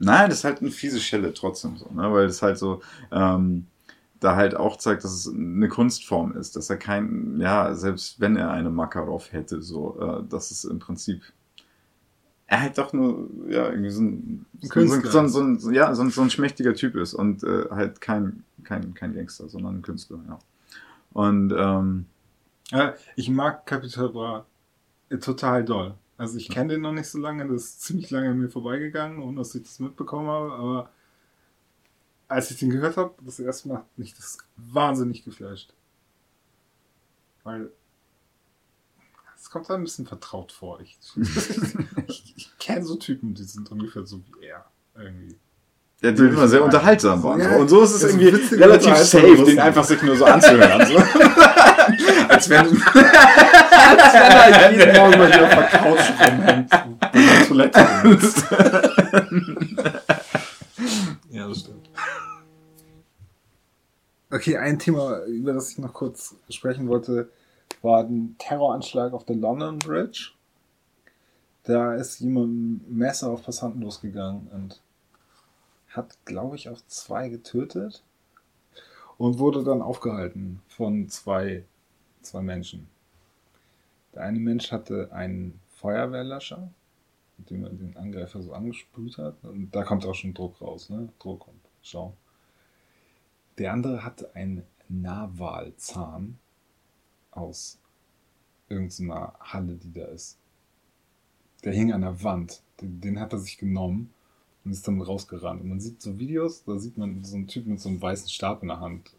[0.00, 2.10] Nein, das ist halt eine fiese Schelle trotzdem so, ne?
[2.12, 2.80] weil es halt so
[3.12, 3.66] ähm,
[4.18, 8.36] da halt auch zeigt, dass es eine Kunstform ist, dass er kein, ja, selbst wenn
[8.36, 11.22] er eine Makarov hätte, so, äh, dass es im Prinzip
[12.46, 15.40] er halt doch nur, ja, irgendwie so ein, Ein so, ein, Künstler so, ein, so,
[15.40, 18.92] ein, so, ja, so, ein, so ein schmächtiger Typ ist und äh, halt kein, kein,
[18.94, 20.38] kein Gangster, sondern ein Künstler, ja.
[21.12, 22.06] Und ähm,
[23.16, 24.46] ich mag Capital Bra
[25.20, 25.94] total doll.
[26.20, 29.22] Also ich kenne den noch nicht so lange, das ist ziemlich lange an mir vorbeigegangen,
[29.22, 30.92] ohne dass ich das mitbekommen habe, aber
[32.28, 35.72] als ich den gehört habe, das erste Mal, hat mich das wahnsinnig geflasht.
[37.42, 37.72] Weil
[39.34, 40.82] es kommt da ein bisschen vertraut vor.
[40.82, 40.98] Ich,
[42.06, 44.70] ich, ich kenne so Typen, die sind ungefähr so wie er.
[44.94, 45.38] Irgendwie.
[46.02, 47.40] Ja, die immer sehr unterhaltsam waren.
[47.40, 47.60] Ja, so.
[47.60, 50.86] Und so ist es ist irgendwie witzig relativ safe, den einfach sich nur so anzuhören.
[50.86, 50.96] So.
[52.28, 52.76] Als wenn, als
[54.14, 58.44] wenn er jeden Morgen mal wieder auf der Couch rumhängt und der Toilette sitzt.
[61.30, 61.90] ja, das stimmt.
[64.30, 67.28] Okay, ein Thema, über das ich noch kurz sprechen wollte,
[67.82, 70.30] war ein Terroranschlag auf der London Bridge.
[71.64, 74.80] Da ist jemand mit einem Messer auf Passanten losgegangen und
[75.90, 78.04] hat, glaube ich, auch zwei getötet
[79.18, 81.64] und wurde dann aufgehalten von zwei,
[82.22, 82.88] zwei Menschen.
[84.14, 86.70] Der eine Mensch hatte einen Feuerwehrlöscher,
[87.38, 89.42] mit dem er den Angreifer so angesprüht hat.
[89.44, 91.08] Und da kommt auch schon Druck raus, ne?
[91.18, 92.14] Druck und Schau.
[93.58, 96.38] Der andere hatte einen Narwalzahn
[97.30, 97.78] aus
[98.68, 100.38] irgendeiner Halle, die da ist.
[101.64, 102.62] Der hing an der Wand.
[102.80, 104.12] Den, den hat er sich genommen
[104.64, 105.62] und ist dann rausgerannt.
[105.62, 108.28] Und man sieht so Videos, da sieht man so einen Typ mit so einem weißen
[108.28, 109.10] Stab in der Hand.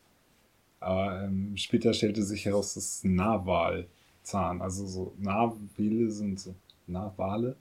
[0.80, 4.62] Aber ähm, später stellte sich heraus, das ist Narwalzahn.
[4.62, 6.56] Also so Narwale sind so
[6.88, 7.56] Narwale.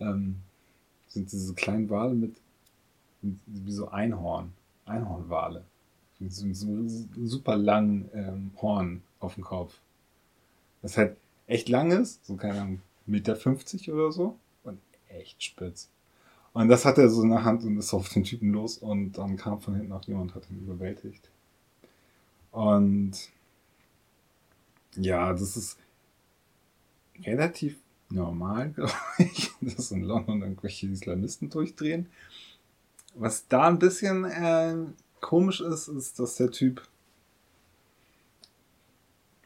[0.00, 0.36] Ähm,
[1.08, 2.36] sind diese kleinen Wale mit,
[3.22, 4.52] mit wie so Einhorn.
[4.84, 5.64] Einhornwale.
[6.18, 6.88] Mit so, so einem
[7.24, 9.78] super langen ähm, Horn auf dem Kopf.
[10.82, 11.16] Das halt
[11.46, 14.36] echt lang ist, so keine Ahnung, Meter 50 oder so.
[14.64, 15.88] Und echt spitz.
[16.56, 19.12] Und das hat er so in der Hand und ist auf den Typen los und
[19.18, 21.30] dann kam von hinten auch jemand, hat ihn überwältigt.
[22.50, 23.12] Und
[24.94, 25.76] ja, das ist
[27.22, 27.76] relativ
[28.08, 32.08] normal, glaube ich, dass in London irgendwelche Islamisten durchdrehen.
[33.14, 34.76] Was da ein bisschen äh,
[35.20, 36.88] komisch ist, ist, dass der Typ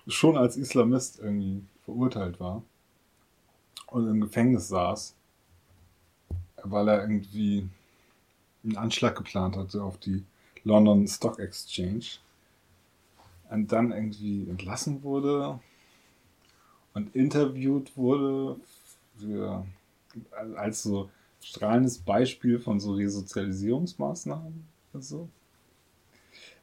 [0.07, 2.63] schon als Islamist irgendwie verurteilt war
[3.89, 5.17] und im Gefängnis saß,
[6.65, 7.69] weil er irgendwie
[8.65, 10.25] einen Anschlag geplant hatte auf die
[10.65, 12.05] London Stock Exchange
[13.51, 15.59] und dann irgendwie entlassen wurde
[16.95, 18.57] und interviewt wurde
[19.19, 19.65] für,
[20.57, 25.29] als so strahlendes Beispiel von so Resozialisierungsmaßnahmen und so.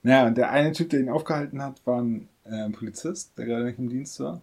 [0.03, 3.65] Naja, und der eine Typ, der ihn aufgehalten hat, war ein äh, Polizist, der gerade
[3.65, 4.41] nicht im Dienst war.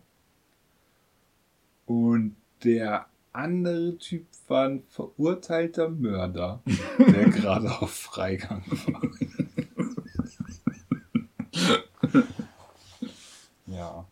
[1.86, 6.62] Und der andere Typ war ein verurteilter Mörder,
[6.98, 9.02] der gerade auf Freigang war.
[13.66, 14.06] ja,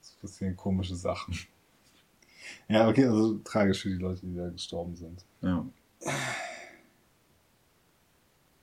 [0.00, 1.36] das bisschen komische Sachen.
[2.68, 5.24] Ja, okay, also tragisch für die Leute, die da gestorben sind.
[5.42, 5.66] ja.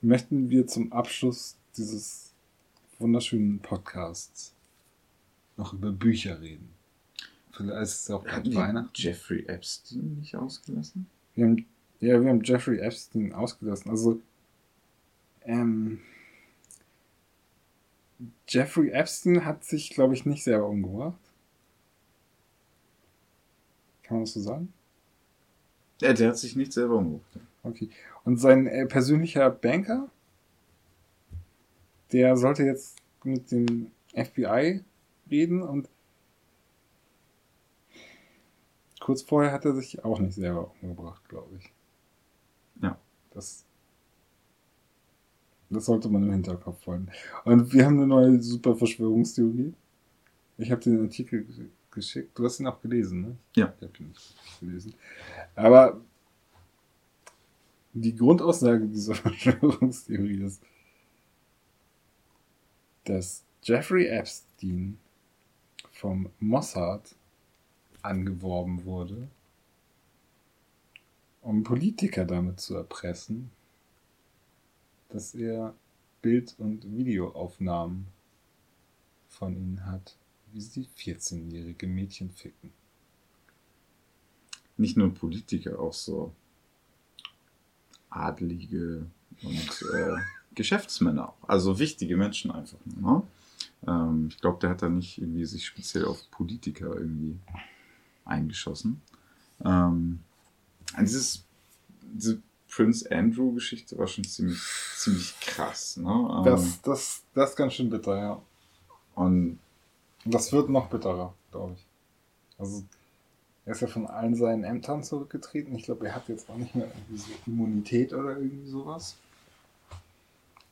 [0.02, 2.32] Möchten wir zum Abschluss dieses
[2.98, 4.54] wunderschönen Podcasts
[5.58, 6.79] noch über Bücher reden?
[7.60, 8.90] Vielleicht ist es auch bald Weihnachten.
[8.94, 11.06] Jeffrey Epstein nicht ausgelassen?
[11.34, 11.66] Wir haben,
[12.00, 13.90] ja, wir haben Jeffrey Epstein ausgelassen.
[13.90, 14.20] Also,
[15.42, 16.00] ähm,
[18.48, 21.20] Jeffrey Epstein hat sich, glaube ich, nicht selber umgebracht.
[24.02, 24.72] Kann man das so sagen?
[26.00, 27.40] Ja, der hat sich nicht selber umgebracht.
[27.62, 27.90] Okay.
[28.24, 30.08] Und sein äh, persönlicher Banker,
[32.12, 34.82] der sollte jetzt mit dem FBI
[35.30, 35.88] reden und
[39.00, 41.72] kurz vorher hat er sich auch nicht selber umgebracht, glaube ich.
[42.82, 42.98] Ja.
[43.32, 43.64] Das,
[45.70, 47.08] das sollte man im Hinterkopf halten.
[47.44, 49.72] Und wir haben eine neue super Verschwörungstheorie.
[50.58, 52.38] Ich habe den Artikel gesch- geschickt.
[52.38, 53.36] Du hast ihn auch gelesen, ne?
[53.56, 53.72] Ja.
[53.80, 54.94] Ich habe ihn nicht gelesen.
[55.54, 56.00] Aber
[57.92, 60.62] die Grundaussage dieser Verschwörungstheorie ist,
[63.04, 64.98] dass Jeffrey Epstein
[65.92, 67.14] vom Mossad
[68.02, 69.28] angeworben wurde,
[71.42, 73.50] um Politiker damit zu erpressen,
[75.08, 75.74] dass er
[76.22, 78.06] Bild- und Videoaufnahmen
[79.28, 80.16] von ihnen hat,
[80.52, 82.72] wie sie 14-jährige Mädchen ficken.
[84.76, 86.32] Nicht nur Politiker, auch so
[88.10, 89.06] Adlige
[89.42, 90.16] und äh,
[90.54, 91.48] Geschäftsmänner auch.
[91.48, 92.78] Also wichtige Menschen einfach.
[92.84, 93.22] Ne?
[93.86, 97.38] Ähm, ich glaube, der hat da nicht irgendwie sich speziell auf Politiker irgendwie
[98.24, 99.00] eingeschossen.
[99.64, 100.20] Ähm,
[101.00, 101.44] dieses,
[102.02, 104.60] diese Prince Andrew-Geschichte war schon ziemlich,
[104.96, 105.96] ziemlich krass.
[105.96, 106.10] Ne?
[106.10, 108.42] Ähm, Das, das, das ist ganz schön bitter, ja.
[109.14, 109.58] und
[110.24, 111.86] Und das wird noch bitterer, glaube ich.
[112.58, 112.84] Also,
[113.64, 115.74] er ist ja von allen seinen Ämtern zurückgetreten.
[115.74, 119.16] Ich glaube, er hat jetzt auch nicht mehr irgendwie so Immunität oder irgendwie sowas.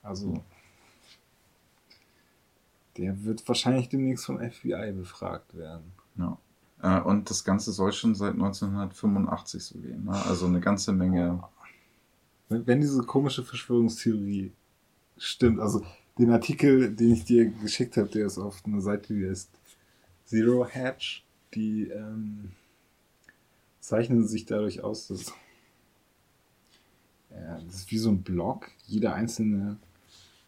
[0.03, 0.43] Also,
[2.97, 5.93] der wird wahrscheinlich demnächst vom FBI befragt werden.
[6.17, 6.37] Ja.
[6.83, 10.05] Äh, Und das Ganze soll schon seit 1985 so gehen.
[10.05, 10.13] Ne?
[10.13, 11.43] Also eine ganze Menge.
[12.49, 14.53] Wenn, wenn diese komische Verschwörungstheorie
[15.17, 15.85] stimmt, also
[16.19, 19.51] den Artikel, den ich dir geschickt habe, der ist auf einer Seite, die heißt
[20.25, 21.25] Zero Hatch,
[21.55, 22.53] die ähm,
[23.81, 25.33] zeichnen sich dadurch aus, dass
[27.31, 28.71] ja, das ist wie so ein Blog.
[28.87, 29.77] Jeder einzelne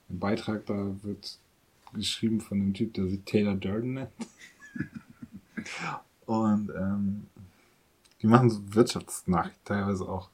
[0.08, 1.38] Beitrag da wird
[1.94, 4.10] geschrieben von einem Typ, der sich Taylor Durden nennt.
[6.30, 7.26] Und ähm,
[8.22, 10.28] die machen so Wirtschaftsnachrichten teilweise auch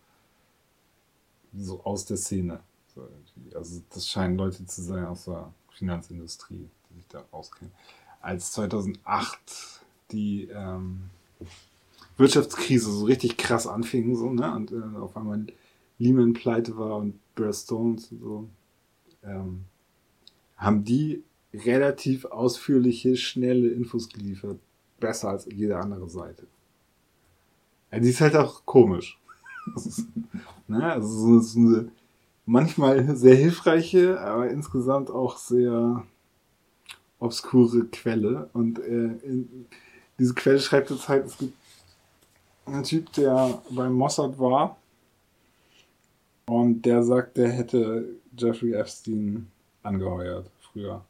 [1.57, 2.61] so aus der Szene.
[2.95, 3.09] So
[3.55, 7.73] also das scheinen Leute zu sein aus der Finanzindustrie, die sich da auskennen.
[8.21, 9.81] Als 2008
[10.11, 11.09] die ähm,
[12.19, 14.55] Wirtschaftskrise so richtig krass anfing so, ne?
[14.55, 15.47] und äh, auf einmal
[15.99, 18.49] Lehman pleite war und Bear Stones und so,
[19.23, 19.65] ähm,
[20.59, 21.23] haben die
[21.55, 24.61] relativ ausführliche, schnelle Infos geliefert.
[25.01, 26.47] Besser als jede andere Seite.
[27.93, 29.19] Ja, die ist halt auch komisch.
[29.75, 30.07] Das ist,
[30.69, 30.93] ne?
[30.93, 31.91] Also so, eine
[32.45, 36.05] manchmal sehr hilfreiche, aber insgesamt auch sehr
[37.19, 38.49] obskure Quelle.
[38.53, 39.67] Und äh, in,
[40.19, 41.55] diese Quelle schreibt jetzt halt, es gibt
[42.65, 44.77] einen Typ, der beim Mossad war
[46.47, 49.49] und der sagt, der hätte Jeffrey Epstein
[49.83, 51.05] angeheuert früher.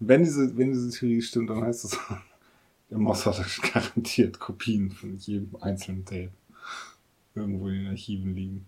[0.00, 1.98] Wenn diese, wenn diese Theorie stimmt, dann heißt es,
[2.90, 6.30] der Mossad hat garantiert Kopien von jedem einzelnen Tape
[7.34, 8.66] irgendwo in den Archiven liegen.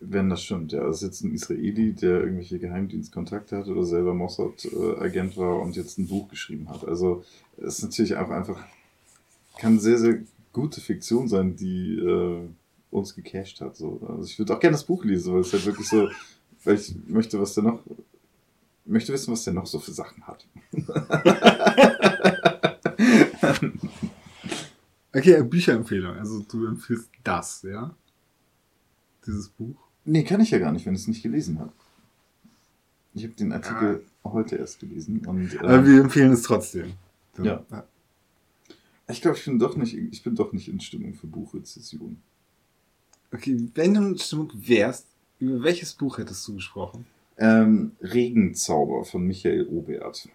[0.00, 0.84] Wenn das stimmt, ja.
[0.84, 5.98] Das ist jetzt ein Israeli, der irgendwelche Geheimdienstkontakte hat oder selber Mossad-Agent war und jetzt
[5.98, 6.86] ein Buch geschrieben hat.
[6.86, 7.24] Also
[7.56, 8.62] es ist natürlich auch einfach,
[9.58, 10.18] kann sehr, sehr
[10.52, 12.48] gute Fiktion sein, die äh,
[12.90, 13.76] uns gecached hat.
[13.76, 14.00] So.
[14.08, 16.08] Also ich würde auch gerne das Buch lesen, weil es halt wirklich so,
[16.64, 17.80] weil ich möchte, was der noch,
[18.84, 20.46] möchte wissen, was der noch so für Sachen hat.
[25.14, 26.16] Okay, Bücherempfehlung.
[26.16, 27.94] Also du empfiehlst das, ja?
[29.26, 29.76] Dieses Buch.
[30.04, 31.72] Nee, kann ich ja gar nicht, wenn ich es nicht gelesen habe.
[33.14, 36.94] Ich habe den Artikel heute erst gelesen und Aber äh, wir empfehlen es trotzdem.
[37.36, 37.44] So.
[37.44, 37.64] Ja.
[39.08, 42.20] ich glaube, ich bin doch nicht, ich bin doch nicht in Stimmung für Buchrezession.
[43.32, 45.06] Okay, wenn du in Stimmung wärst,
[45.38, 47.06] über welches Buch hättest du gesprochen?
[47.36, 50.28] Ähm, Regenzauber von Michael Obert.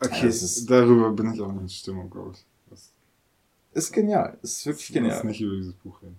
[0.00, 0.32] Okay,
[0.66, 2.44] darüber bin ich auch nicht in Stimmung, glaube ich.
[3.72, 5.24] Ist genial, ist wirklich Lass genial.
[5.26, 6.18] nicht über dieses Buch reden.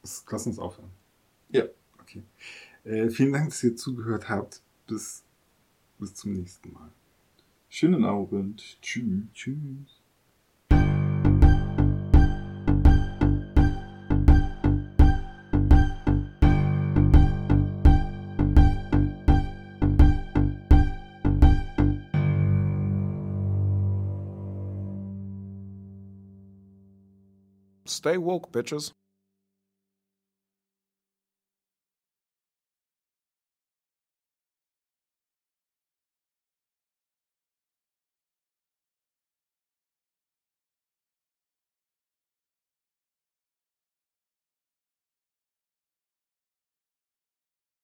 [0.00, 0.90] Das, lass uns aufhören.
[1.50, 1.64] Ja.
[2.00, 2.22] Okay.
[2.84, 4.60] Äh, vielen Dank, dass ihr zugehört habt.
[4.86, 5.22] Bis,
[5.98, 6.90] bis zum nächsten Mal.
[7.68, 8.78] Schönen Abend.
[8.82, 9.24] Tschüss.
[9.32, 10.01] Tschüss.
[28.02, 28.90] Stay woke, bitches.